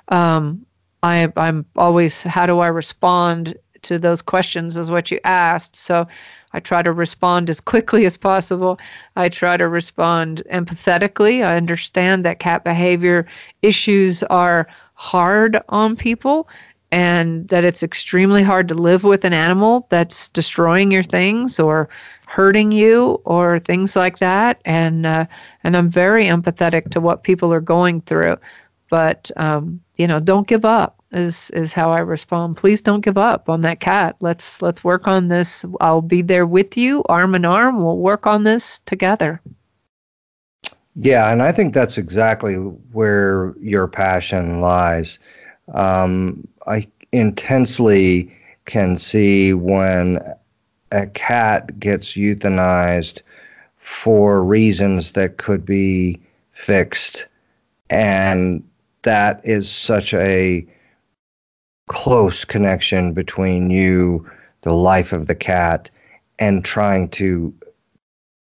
[0.09, 0.65] um,
[1.03, 5.75] I, I'm always, how do I respond to those questions is what you asked.
[5.75, 6.07] So
[6.53, 8.79] I try to respond as quickly as possible.
[9.15, 11.45] I try to respond empathetically.
[11.45, 13.27] I understand that cat behavior
[13.61, 16.49] issues are hard on people
[16.91, 21.89] and that it's extremely hard to live with an animal that's destroying your things or
[22.25, 25.25] hurting you or things like that and uh,
[25.63, 28.38] and I'm very empathetic to what people are going through
[28.89, 32.57] but um, you know don't give up is is how I respond.
[32.57, 34.15] Please don't give up on that cat.
[34.19, 35.65] Let's let's work on this.
[35.79, 37.83] I'll be there with you, arm in arm.
[37.83, 39.41] We'll work on this together.
[40.99, 45.19] Yeah, and I think that's exactly where your passion lies.
[45.73, 48.35] Um, I intensely
[48.65, 50.19] can see when
[50.91, 53.21] a cat gets euthanized
[53.77, 56.19] for reasons that could be
[56.51, 57.27] fixed,
[57.89, 58.63] and
[59.08, 60.68] that is such a
[61.88, 64.30] close connection between you,
[64.64, 65.89] the life of the cat,
[66.39, 67.53] and trying to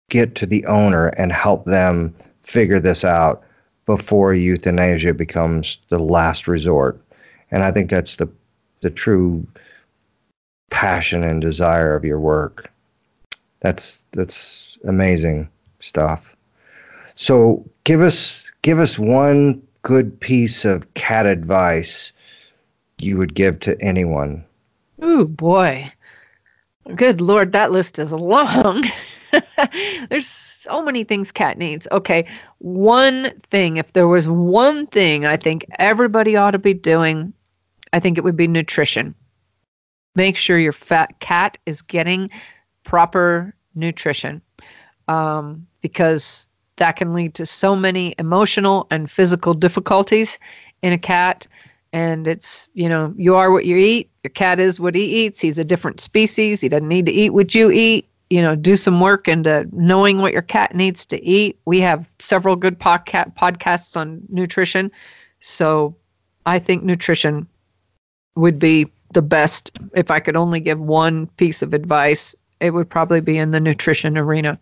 [0.10, 3.44] get to the owner and help them figure this out
[3.86, 7.00] before euthanasia becomes the last resort.
[7.52, 8.28] And I think that's the
[8.82, 9.46] the true
[10.72, 12.72] passion and desire of your work.
[13.60, 15.48] That's that's amazing
[15.80, 16.36] stuff.
[17.16, 22.12] So give us give us one good piece of cat advice
[22.98, 24.44] you would give to anyone?
[25.00, 25.94] Oh boy.
[26.96, 28.84] Good lord, that list is long.
[30.10, 31.88] There's so many things cat needs.
[31.92, 32.26] Okay,
[32.58, 37.32] one thing, if there was one thing I think everybody ought to be doing,
[37.94, 39.14] I think it would be nutrition.
[40.16, 42.32] Make sure your fat cat is getting
[42.84, 44.42] proper nutrition
[45.08, 46.48] um, because
[46.78, 50.38] that can lead to so many emotional and physical difficulties
[50.82, 51.48] in a cat.
[51.94, 54.10] And it's you know you are what you eat.
[54.24, 55.40] Your cat is what he eats.
[55.40, 56.62] He's a different species.
[56.62, 58.10] He doesn't need to eat what you eat.
[58.30, 61.58] You know do some work into knowing what your cat needs to eat.
[61.66, 64.92] We have several good podca- podcasts on nutrition.
[65.40, 65.96] So
[66.48, 67.48] i think nutrition
[68.36, 69.72] would be the best.
[69.94, 73.60] If i could only give one piece of advice it would probably be in the
[73.60, 74.58] nutrition arena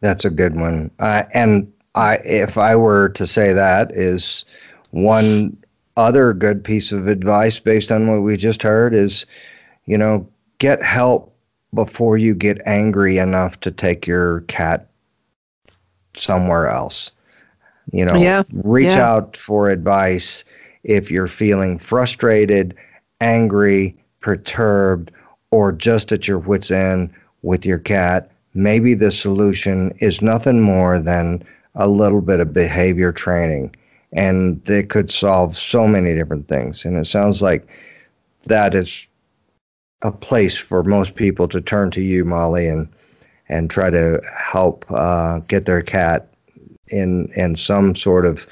[0.00, 4.44] that's a good one uh, and i if i were to say that is
[4.90, 5.56] one
[5.96, 9.26] other good piece of advice based on what we just heard is,
[9.86, 10.28] you know,
[10.58, 11.34] get help
[11.74, 14.88] before you get angry enough to take your cat
[16.16, 17.10] somewhere else.
[17.92, 18.42] You know, yeah.
[18.52, 19.08] reach yeah.
[19.08, 20.44] out for advice
[20.82, 22.74] if you're feeling frustrated,
[23.20, 25.10] angry, perturbed,
[25.50, 28.30] or just at your wits' end with your cat.
[28.56, 31.44] Maybe the solution is nothing more than
[31.74, 33.74] a little bit of behavior training
[34.12, 36.84] and they could solve so many different things.
[36.84, 37.68] And it sounds like
[38.46, 39.06] that is
[40.02, 42.88] a place for most people to turn to you, Molly, and
[43.48, 46.28] and try to help uh, get their cat
[46.88, 48.46] in in some sort of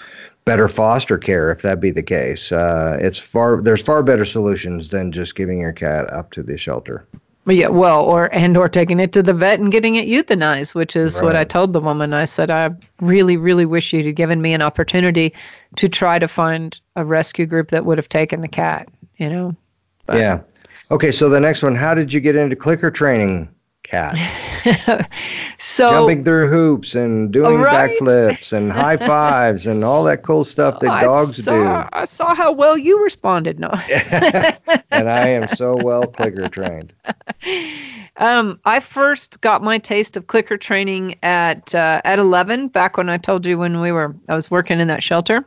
[0.45, 2.53] better foster care, if that be the case.
[2.53, 6.59] Uh, it's far there's far better solutions than just giving your cat up to the
[6.59, 7.07] shelter.
[7.47, 10.97] Yeah, well, or and or taking it to the vet and getting it euthanized, which
[10.97, 11.25] is right.
[11.25, 12.15] what I told the woman.
[12.15, 12.71] I said, I
[13.01, 15.35] really, really wish you'd have given me an opportunity
[15.77, 18.89] to try to find a rescue group that would have taken the cat.
[19.19, 19.57] You know.
[20.07, 20.17] But.
[20.17, 20.41] Yeah.
[20.91, 21.11] Okay.
[21.11, 23.54] So the next one, how did you get into clicker training?
[23.85, 24.17] Cat.
[25.59, 27.91] so jumping through hoops and doing right?
[27.91, 31.89] backflips and high fives and all that cool stuff that oh, dogs saw, do.
[31.93, 33.61] I saw how well you responded.
[33.61, 33.69] No,
[34.91, 36.93] and I am so well clicker trained.
[38.17, 43.09] Um, I first got my taste of clicker training at uh, at 11, back when
[43.09, 45.47] I told you when we were I was working in that shelter,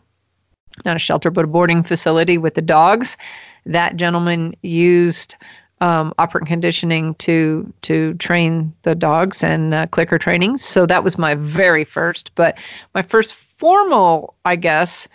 [0.86, 3.18] not a shelter but a boarding facility with the dogs.
[3.66, 5.36] That gentleman used
[5.82, 10.58] um, operant conditioning to to train the dogs and uh, clicker training.
[10.58, 12.58] So that was my very first, but
[12.96, 15.08] my first formal, I guess,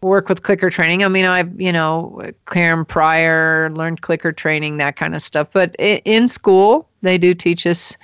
[0.00, 1.04] work with clicker training.
[1.04, 5.48] I mean, I've you know, Karen Pryor learned clicker training, that kind of stuff.
[5.52, 7.96] But in school, they do teach us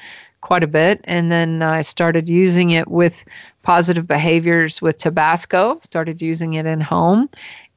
[0.42, 3.24] quite a bit, and then I started using it with
[3.62, 5.78] positive behaviors with Tabasco.
[5.82, 7.28] Started using it in home,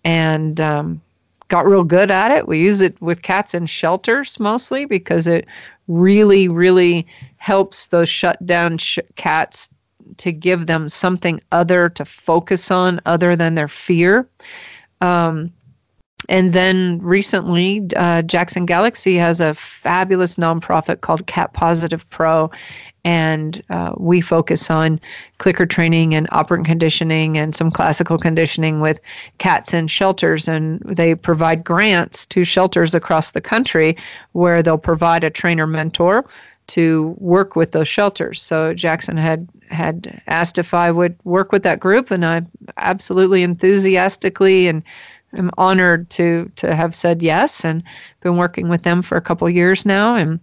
[0.04, 1.02] and um,
[1.48, 2.48] got real good at it.
[2.48, 5.46] We use it with cats in shelters mostly because it
[5.88, 7.06] really, really
[7.38, 9.70] helps those shut down sh- cats
[10.18, 14.28] to give them something other to focus on other than their fear.
[15.02, 15.52] Um,
[16.30, 22.50] and then recently, uh, Jackson Galaxy has a fabulous nonprofit called Cat Pawsitive Pro,
[23.06, 25.00] and uh, we focus on
[25.38, 29.02] clicker training and operant conditioning and some classical conditioning with
[29.40, 30.48] cats in shelters.
[30.48, 33.98] And they provide grants to shelters across the country
[34.32, 36.26] where they'll provide a trainer mentor
[36.68, 38.42] to work with those shelters.
[38.42, 42.44] So Jackson had had asked if I would work with that group, and I
[42.78, 44.82] absolutely enthusiastically and
[45.38, 47.84] am honored to to have said yes, and
[48.22, 50.16] been working with them for a couple years now.
[50.16, 50.40] And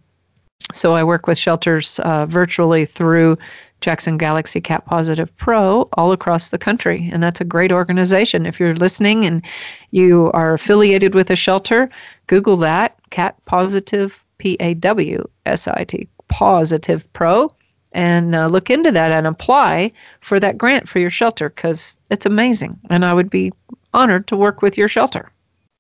[0.72, 3.38] so I work with shelters uh, virtually through
[3.80, 7.09] Jackson Galaxy Cat Pawsitive Pro all across the country.
[7.12, 8.47] And that's a great organization.
[8.47, 9.43] If you're listening and
[9.91, 11.88] you are affiliated with a shelter,
[12.26, 17.53] Google that Cat Positive P A W S I T, Positive Pro,
[17.93, 22.26] and uh, look into that and apply for that grant for your shelter because it's
[22.26, 22.78] amazing.
[22.91, 23.53] And I would be
[23.93, 25.32] honored to work with your shelter.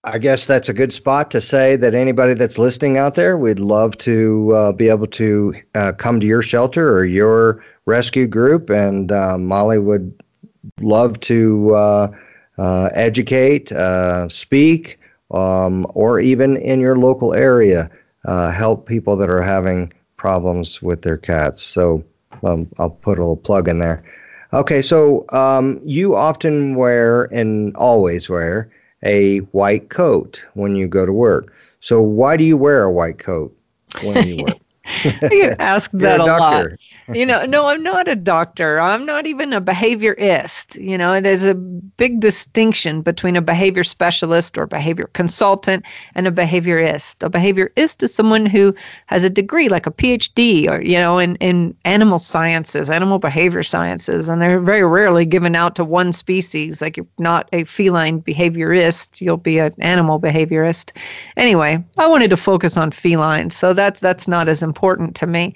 [0.02, 3.60] I guess that's a good spot to say that anybody that's listening out there, we'd
[3.60, 8.70] love to uh, be able to uh, come to your shelter or your rescue group.
[8.70, 10.18] And uh, Molly would
[10.80, 12.08] love to uh,
[12.56, 14.98] uh, educate, uh, speak,
[15.32, 17.90] um, or even in your local area
[18.24, 21.62] help people that are having problems with their cats.
[21.62, 22.02] So
[22.42, 24.02] um, I'll put a little plug in there.
[24.52, 28.70] Okay, so um, you often wear and always wear
[29.04, 31.52] a white coat when you go to work.
[31.80, 33.56] So why do you wear a white coat
[34.02, 34.58] when you work?
[34.86, 36.66] I get asked that a, a lot.
[37.12, 38.80] you know, no, I'm not a doctor.
[38.80, 40.82] I'm not even a behaviorist.
[40.82, 46.30] You know, there's a big distinction between a behavior specialist or behavior consultant and a
[46.30, 47.24] behaviorist.
[47.24, 48.74] A behaviorist is someone who
[49.06, 53.62] has a degree, like a PhD, or you know, in in animal sciences, animal behavior
[53.62, 56.80] sciences, and they're very rarely given out to one species.
[56.80, 60.92] Like you're not a feline behaviorist, you'll be an animal behaviorist.
[61.36, 65.54] Anyway, I wanted to focus on felines, so that's that's not as important to me.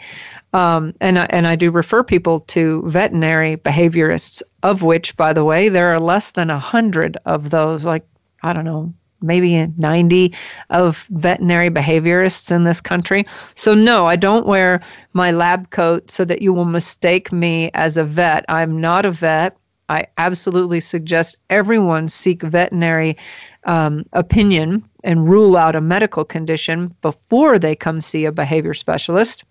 [0.52, 5.68] Um, and, and I do refer people to veterinary behaviorists, of which, by the way,
[5.68, 8.06] there are less than 100 of those, like,
[8.42, 10.32] I don't know, maybe 90
[10.70, 13.26] of veterinary behaviorists in this country.
[13.54, 14.80] So, no, I don't wear
[15.12, 18.44] my lab coat so that you will mistake me as a vet.
[18.48, 19.56] I'm not a vet.
[19.88, 23.16] I absolutely suggest everyone seek veterinary
[23.64, 29.44] um, opinion and rule out a medical condition before they come see a behavior specialist.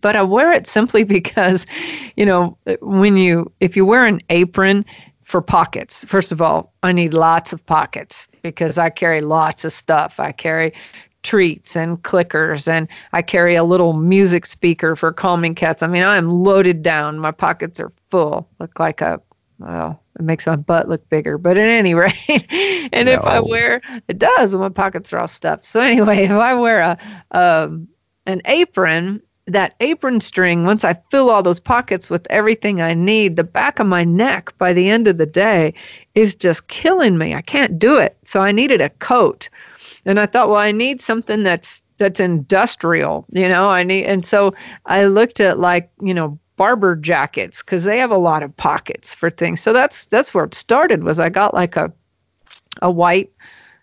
[0.00, 1.66] But I wear it simply because,
[2.16, 4.84] you know, when you, if you wear an apron
[5.24, 9.72] for pockets, first of all, I need lots of pockets because I carry lots of
[9.72, 10.18] stuff.
[10.18, 10.72] I carry
[11.22, 15.82] treats and clickers and I carry a little music speaker for calming cats.
[15.82, 17.18] I mean, I am loaded down.
[17.18, 18.48] My pockets are full.
[18.58, 19.20] Look like a
[19.58, 21.38] well, it makes my butt look bigger.
[21.38, 22.46] But at any rate,
[22.92, 23.12] and no.
[23.12, 25.64] if I wear it does, when my pockets are all stuffed.
[25.64, 26.98] So anyway, if I wear a
[27.32, 27.88] um,
[28.26, 33.36] an apron, that apron string, once I fill all those pockets with everything I need,
[33.36, 35.74] the back of my neck by the end of the day
[36.14, 37.34] is just killing me.
[37.34, 38.16] I can't do it.
[38.24, 39.48] So I needed a coat.
[40.04, 43.68] And I thought, well, I need something that's that's industrial, you know.
[43.68, 44.54] I need and so
[44.86, 49.14] I looked at like, you know, barber jackets because they have a lot of pockets
[49.14, 49.62] for things.
[49.62, 51.04] So that's that's where it started.
[51.04, 51.90] Was I got like a
[52.82, 53.32] a white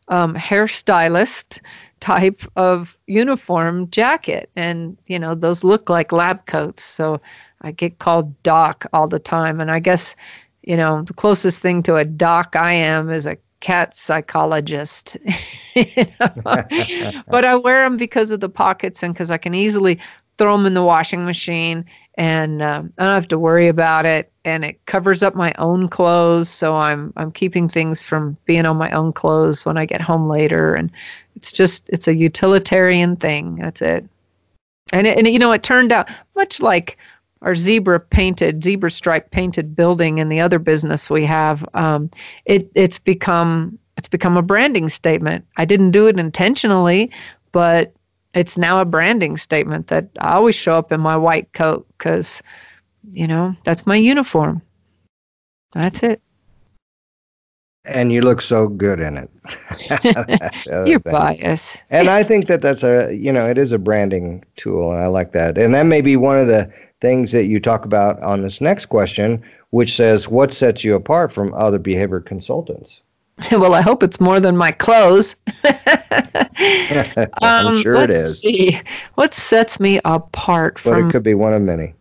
[0.09, 1.59] um, hairstylist
[2.01, 6.83] type of uniform jacket, and you know those look like lab coats.
[6.83, 7.19] So
[7.61, 10.15] I get called doc all the time, and I guess
[10.61, 15.17] you know the closest thing to a doc I am is a cat psychologist.
[16.43, 19.99] but I wear them because of the pockets and because I can easily
[20.37, 21.83] throw them in the washing machine
[22.17, 24.31] and um, I don't have to worry about it.
[24.43, 28.77] And it covers up my own clothes, so I'm I'm keeping things from being on
[28.77, 30.73] my own clothes when I get home later.
[30.73, 30.91] And
[31.35, 33.57] it's just it's a utilitarian thing.
[33.57, 34.05] That's it.
[34.91, 36.97] And it, and you know it turned out much like
[37.43, 41.63] our zebra painted zebra stripe painted building in the other business we have.
[41.75, 42.09] Um,
[42.45, 45.45] it it's become it's become a branding statement.
[45.57, 47.11] I didn't do it intentionally,
[47.51, 47.93] but
[48.33, 52.41] it's now a branding statement that I always show up in my white coat because,
[53.11, 54.61] you know, that's my uniform.
[55.73, 56.21] That's it.
[57.85, 59.29] And you look so good in it.
[60.87, 61.11] You're thing.
[61.11, 61.85] biased.
[61.89, 65.07] and I think that that's a, you know, it is a branding tool, and I
[65.07, 65.57] like that.
[65.57, 68.87] And that may be one of the things that you talk about on this next
[68.87, 73.01] question, which says, what sets you apart from other behavior consultants?
[73.51, 75.35] well, I hope it's more than my clothes.
[75.63, 78.39] I'm um, sure it is.
[78.39, 78.79] See.
[79.15, 81.03] What sets me apart but from.
[81.03, 81.93] But it could be one of many.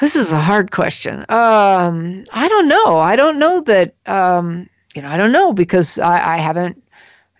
[0.00, 1.20] This is a hard question.
[1.30, 2.98] Um, I don't know.
[2.98, 3.94] I don't know that.
[4.06, 6.82] Um, you know, I don't know because I, I haven't.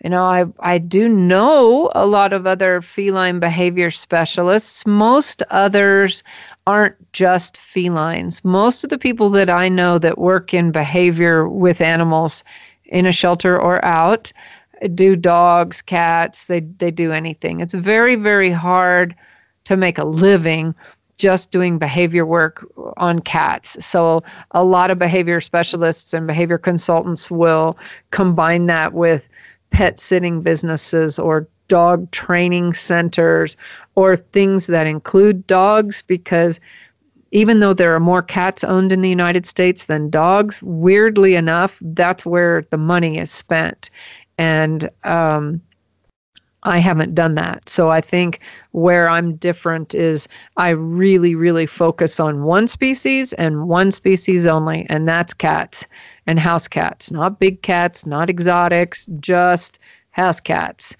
[0.03, 4.87] you know, I, I do know a lot of other feline behavior specialists.
[4.87, 6.23] Most others
[6.65, 8.43] aren't just felines.
[8.43, 12.43] Most of the people that I know that work in behavior with animals
[12.87, 14.31] in a shelter or out
[14.93, 17.59] do dogs, cats, they, they do anything.
[17.59, 19.15] It's very, very hard
[19.65, 20.75] to make a living
[21.17, 22.65] just doing behavior work
[22.97, 23.83] on cats.
[23.83, 27.77] So a lot of behavior specialists and behavior consultants will
[28.11, 29.27] combine that with
[29.71, 33.57] pet sitting businesses or dog training centers
[33.95, 36.59] or things that include dogs because
[37.31, 41.79] even though there are more cats owned in the United States than dogs, weirdly enough,
[41.81, 43.89] that's where the money is spent.
[44.37, 45.61] And um,
[46.63, 47.69] I haven't done that.
[47.69, 48.39] So I think
[48.71, 54.85] where I'm different is I really, really focus on one species and one species only,
[54.89, 55.85] and that's cats
[56.25, 59.79] and house cats, not big cats, not exotics, just
[60.11, 60.95] house cats.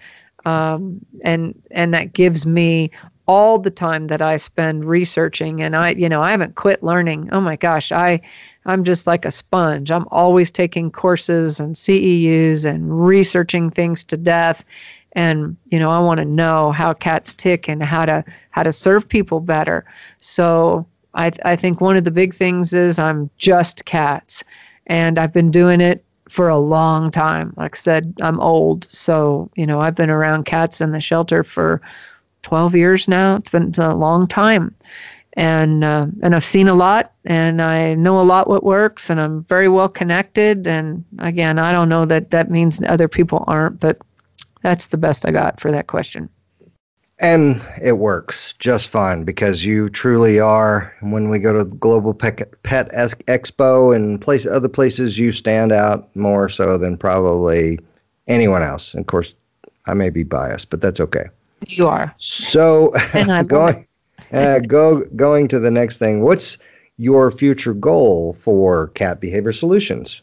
[0.46, 2.92] Um, and and that gives me
[3.28, 7.30] all the time that I spend researching and I you know I haven't quit learning.
[7.32, 8.22] Oh my gosh, I
[8.66, 9.92] I'm just like a sponge.
[9.92, 14.66] I'm always taking courses and CEUs and researching things to death
[15.14, 18.72] and you know I want to know how cats tick and how to how to
[18.72, 19.86] serve people better.
[20.20, 24.44] So I I think one of the big things is I'm just cats
[24.86, 27.54] and I've been doing it for a long time.
[27.58, 31.44] Like I said, I'm old, so you know I've been around cats in the shelter
[31.44, 31.82] for
[32.48, 33.36] 12 years now.
[33.36, 34.74] It's been a long time,
[35.34, 39.20] and uh, and I've seen a lot, and I know a lot what works, and
[39.20, 40.66] I'm very well connected.
[40.66, 43.98] And again, I don't know that that means other people aren't, but
[44.62, 46.30] that's the best I got for that question.
[47.20, 50.96] And it works just fine because you truly are.
[51.02, 56.16] When we go to Global Pet, Pet Expo and place other places, you stand out
[56.16, 57.78] more so than probably
[58.30, 58.94] anyone else.
[58.94, 59.36] And of course,
[59.86, 61.26] I may be biased, but that's okay.
[61.66, 62.14] You are.
[62.18, 62.94] So
[63.48, 63.88] going,
[64.32, 66.22] uh, go going to the next thing.
[66.22, 66.58] What's
[66.98, 70.22] your future goal for Cat Behavior Solutions?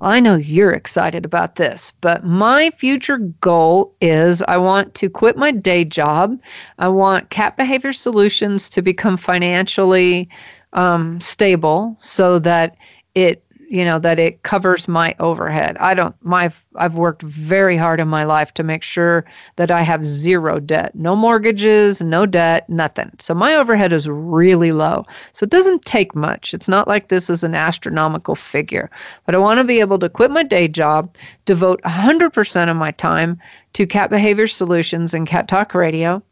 [0.00, 5.38] I know you're excited about this, but my future goal is I want to quit
[5.38, 6.38] my day job.
[6.78, 10.28] I want Cat Behavior Solutions to become financially
[10.74, 12.76] um, stable so that
[13.14, 15.76] it you know that it covers my overhead.
[15.78, 19.24] I don't my i've worked very hard in my life to make sure
[19.56, 20.94] that i have zero debt.
[20.94, 23.10] No mortgages no debt nothing.
[23.18, 25.04] So my overhead is really low.
[25.32, 26.54] So it doesn't take much.
[26.54, 28.90] It's not like this is an astronomical figure.
[29.24, 31.14] But i want to be able to quit my day job
[31.44, 33.38] devote 100% of my time
[33.74, 36.22] to cat behavior solutions and cat talk radio.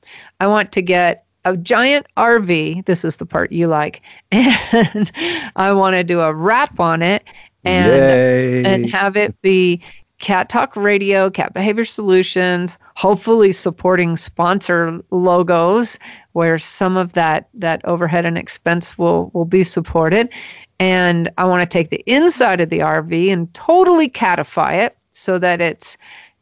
[0.41, 2.84] I want to get a giant RV.
[2.86, 4.03] This is the part you like.
[4.32, 5.11] And
[5.57, 7.24] I want to do a wrap on it
[7.64, 9.80] and and have it be
[10.18, 15.99] Cat Talk Radio, Cat Behavior Solutions, hopefully supporting sponsor logos
[16.32, 20.28] where some of that that overhead and expense will will be supported.
[20.80, 25.38] And I want to take the inside of the RV and totally catify it so
[25.38, 25.97] that it's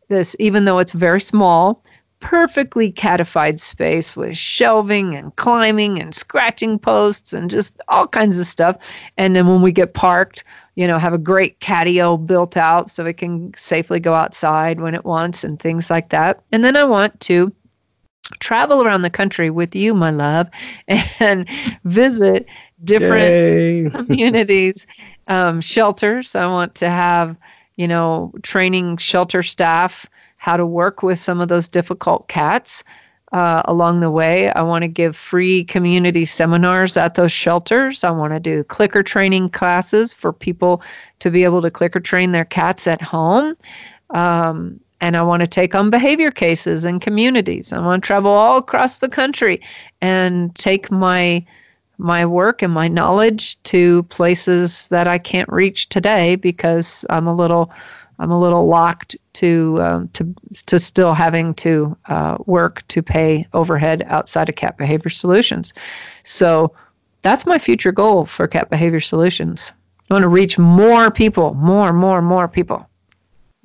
[0.08, 1.82] this even though it's very small,
[2.22, 8.46] perfectly catified space with shelving and climbing and scratching posts and just all kinds of
[8.46, 8.78] stuff.
[9.18, 10.44] And then when we get parked,
[10.76, 14.94] you know, have a great catio built out so it can safely go outside when
[14.94, 16.42] it wants and things like that.
[16.52, 17.52] And then I want to
[18.38, 20.48] travel around the country with you, my love,
[20.88, 21.46] and
[21.84, 22.46] visit
[22.84, 24.86] different communities,
[25.26, 26.34] um, shelters.
[26.34, 27.36] I want to have,
[27.76, 30.06] you know, training shelter staff
[30.42, 32.82] how to work with some of those difficult cats.
[33.32, 34.52] Uh, along the way.
[34.52, 38.04] I want to give free community seminars at those shelters.
[38.04, 40.82] I want to do clicker training classes for people
[41.20, 43.56] to be able to clicker train their cats at home.
[44.10, 47.72] Um, and I want to take on behavior cases in communities.
[47.72, 49.62] I want to travel all across the country
[50.02, 51.42] and take my
[51.96, 57.34] my work and my knowledge to places that I can't reach today because I'm a
[57.34, 57.72] little
[58.22, 60.32] I'm a little locked to um, to
[60.66, 65.74] to still having to uh, work to pay overhead outside of Cat Behavior Solutions.
[66.22, 66.72] So
[67.22, 69.72] that's my future goal for Cat Behavior Solutions.
[70.08, 72.88] I want to reach more people, more, more, more people.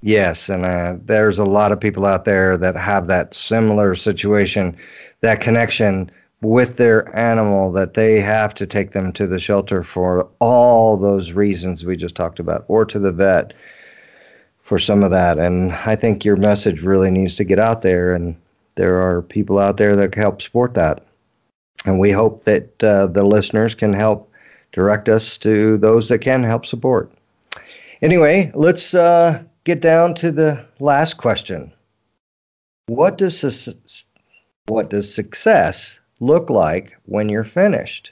[0.02, 4.76] Yes, and uh, there's a lot of people out there that have that similar situation,
[5.22, 6.10] that connection
[6.42, 11.34] with their animal that they have to take them to the shelter for all those
[11.34, 13.54] reasons we just talked about, or to the vet
[14.68, 15.40] for some of that.
[15.40, 18.36] And I think your message really needs to get out there, and
[18.76, 21.06] there are people out there that can help support that.
[21.86, 24.30] And we hope that uh, the listeners can help
[24.74, 27.10] direct us to those that can help support.
[28.02, 31.72] Anyway, let's uh, get down to the last question.
[32.88, 33.74] What does
[34.66, 38.12] what does success look like when you're finished?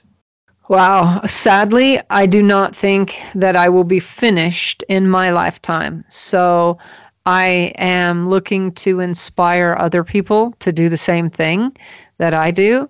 [0.68, 1.22] Wow.
[1.28, 6.04] Sadly, I do not think that I will be finished in my lifetime.
[6.08, 6.80] So
[7.28, 11.76] I am looking to inspire other people to do the same thing
[12.18, 12.90] that I do.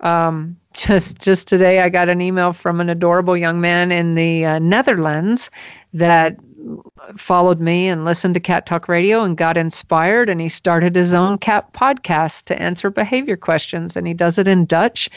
[0.00, 4.44] Um, just just today, I got an email from an adorable young man in the
[4.44, 5.50] uh, Netherlands
[5.94, 6.36] that
[7.16, 11.12] followed me and listened to Cat Talk Radio and got inspired and he started his
[11.12, 15.10] own cat podcast to answer behavior questions and he does it in Dutch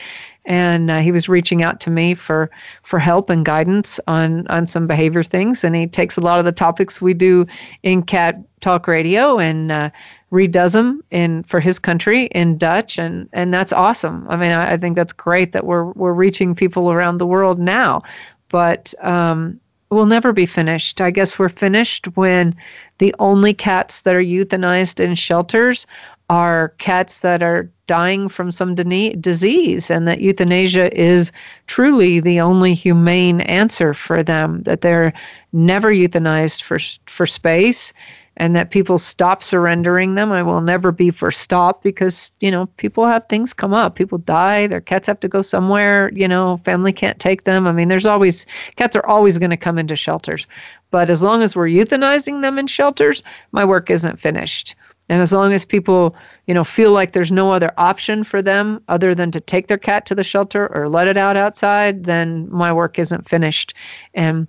[0.45, 2.49] and uh, he was reaching out to me for
[2.83, 6.45] for help and guidance on on some behavior things and he takes a lot of
[6.45, 7.45] the topics we do
[7.83, 9.89] in Cat Talk Radio and uh,
[10.31, 14.25] redoes them in for his country in Dutch and and that's awesome.
[14.29, 17.59] I mean I, I think that's great that we're we're reaching people around the world
[17.59, 18.01] now
[18.49, 21.01] but um, will never be finished.
[21.01, 22.55] I guess we're finished when
[22.97, 25.87] the only cats that are euthanized in shelters
[26.29, 31.31] are cats that are dying from some disease, and that euthanasia is
[31.67, 35.13] truly the only humane answer for them, that they're
[35.53, 37.93] never euthanized for, for space
[38.37, 40.31] and that people stop surrendering them.
[40.31, 43.95] I will never be for stop because, you know, people have things come up.
[43.95, 47.67] People die, their cats have to go somewhere, you know, family can't take them.
[47.67, 50.45] I mean, there's always, cats are always going to come into shelters.
[50.91, 54.75] But as long as we're euthanizing them in shelters, my work isn't finished.
[55.09, 56.15] And as long as people,
[56.45, 59.77] you know, feel like there's no other option for them other than to take their
[59.77, 63.73] cat to the shelter or let it out outside, then my work isn't finished.
[64.13, 64.47] And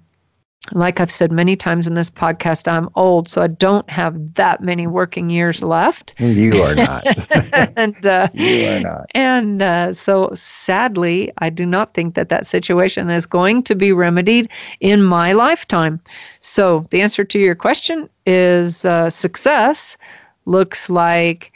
[0.73, 4.63] like I've said many times in this podcast, I'm old, so I don't have that
[4.63, 6.19] many working years left.
[6.21, 7.07] You are not.
[7.77, 9.07] and uh, you are not.
[9.15, 13.93] And uh, so, sadly, I do not think that that situation is going to be
[13.93, 14.49] remedied
[14.81, 16.01] in my lifetime.
[16.41, 19.97] So, the answer to your question is uh, success
[20.47, 21.53] looks like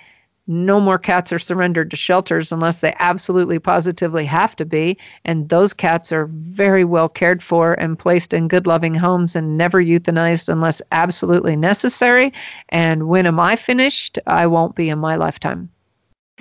[0.47, 4.99] no more cats are surrendered to shelters unless they absolutely positively have to be.
[5.25, 9.57] And those cats are very well cared for and placed in good, loving homes and
[9.57, 12.33] never euthanized unless absolutely necessary.
[12.71, 14.19] And when am I finished?
[14.27, 15.71] I won't be in my lifetime.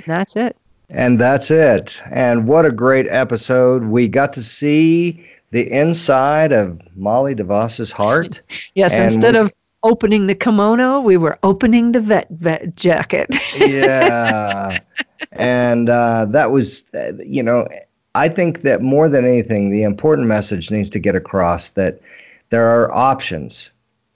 [0.07, 0.57] That's it.
[0.89, 2.01] And that's it.
[2.11, 3.83] And what a great episode.
[3.85, 8.41] We got to see the inside of Molly DeVoss's heart.
[8.75, 13.29] yes, and instead we- of opening the kimono, we were opening the vet vet jacket.
[13.57, 14.79] yeah,
[15.31, 17.67] and uh, that was, uh, you know,
[18.15, 22.01] I think that more than anything, the important message needs to get across that
[22.49, 23.71] there are options,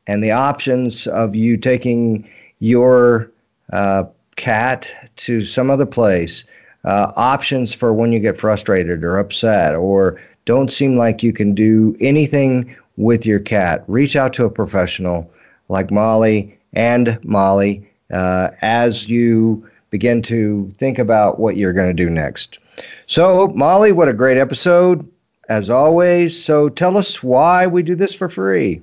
[0.07, 3.32] and the options of you taking your
[3.72, 4.03] uh,
[4.36, 6.45] cat to some other place,
[6.84, 11.55] uh, options for when you get frustrated or upset or don't seem like you can
[11.55, 13.84] do anything with your cat.
[13.88, 15.30] Reach out to a professional
[15.70, 22.03] like Molly and Molly uh, as you begin to think about what you're going to
[22.03, 22.59] do next.
[23.07, 25.09] So, Molly, what a great episode,
[25.47, 26.43] as always.
[26.43, 28.82] So, tell us why we do this for free.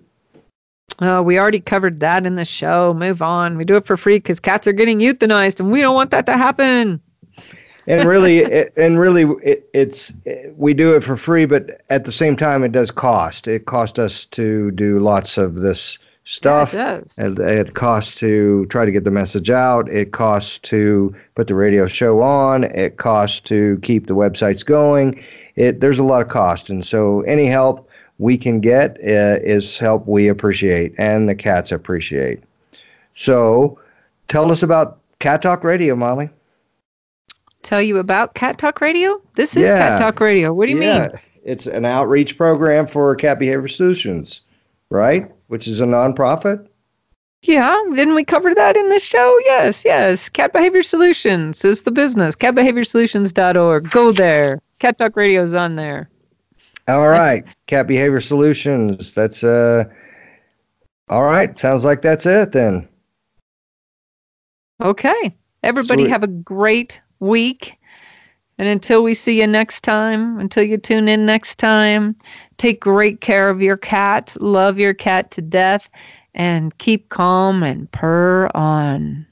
[0.98, 2.94] Uh, we already covered that in the show.
[2.94, 3.56] Move on.
[3.56, 6.26] We do it for free because cats are getting euthanized, and we don't want that
[6.26, 7.00] to happen.
[7.86, 12.04] and really, it, and really, it, it's it, we do it for free, but at
[12.04, 13.48] the same time, it does cost.
[13.48, 15.98] It costs us to do lots of this
[16.32, 16.72] stuff.
[16.72, 19.88] Yeah, it, it, it costs to try to get the message out.
[19.90, 22.64] It costs to put the radio show on.
[22.64, 25.22] It costs to keep the websites going.
[25.56, 29.76] It there's a lot of cost, and so any help we can get uh, is
[29.76, 32.42] help we appreciate and the cats appreciate.
[33.14, 33.78] So,
[34.28, 36.30] tell us about Cat Talk Radio, Molly.
[37.62, 39.20] Tell you about Cat Talk Radio?
[39.34, 39.76] This is yeah.
[39.76, 40.54] Cat Talk Radio.
[40.54, 41.08] What do you yeah.
[41.08, 41.10] mean?
[41.44, 44.40] It's an outreach program for cat behavior solutions,
[44.88, 45.30] right?
[45.52, 46.66] Which is a nonprofit?
[47.42, 49.38] Yeah, didn't we cover that in the show?
[49.44, 50.30] Yes, yes.
[50.30, 52.34] Cat Behavior Solutions is the business.
[52.34, 53.90] CatBehaviorSolutions.org.
[53.90, 54.62] Go there.
[54.78, 56.08] Cat Talk Radio is on there.
[56.88, 57.44] All right.
[57.66, 59.12] Cat Behavior Solutions.
[59.12, 59.84] That's uh
[61.10, 61.60] all right.
[61.60, 62.88] Sounds like that's it then.
[64.80, 65.36] Okay.
[65.62, 66.10] Everybody Sweet.
[66.12, 67.78] have a great week.
[68.58, 72.14] And until we see you next time, until you tune in next time,
[72.58, 75.88] take great care of your cat, love your cat to death,
[76.34, 79.26] and keep calm and purr on.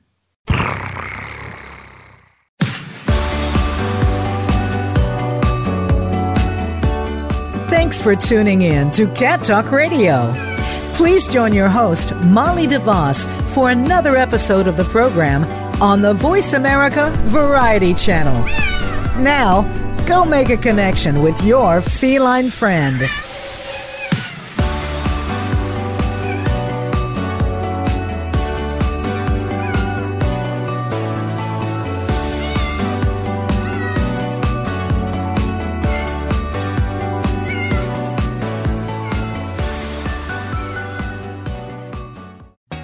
[7.69, 10.35] Thanks for tuning in to Cat Talk Radio.
[10.95, 15.45] Please join your host, Molly DeVoss, for another episode of the program
[15.81, 18.70] on the Voice America Variety Channel.
[19.21, 19.63] Now,
[20.07, 23.03] go make a connection with your feline friend.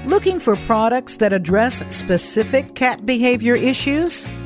[0.04, 4.28] Looking for products that address specific cat behavior issues?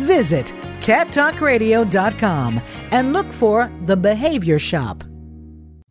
[0.00, 2.60] Visit cattalkradio.com
[2.90, 5.04] and look for the Behavior Shop.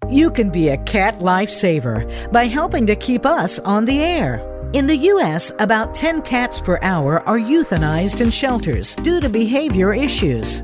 [0.10, 4.45] You can be a cat lifesaver by helping to keep us on the air.
[4.73, 9.94] In the U.S., about 10 cats per hour are euthanized in shelters due to behavior
[9.94, 10.64] issues.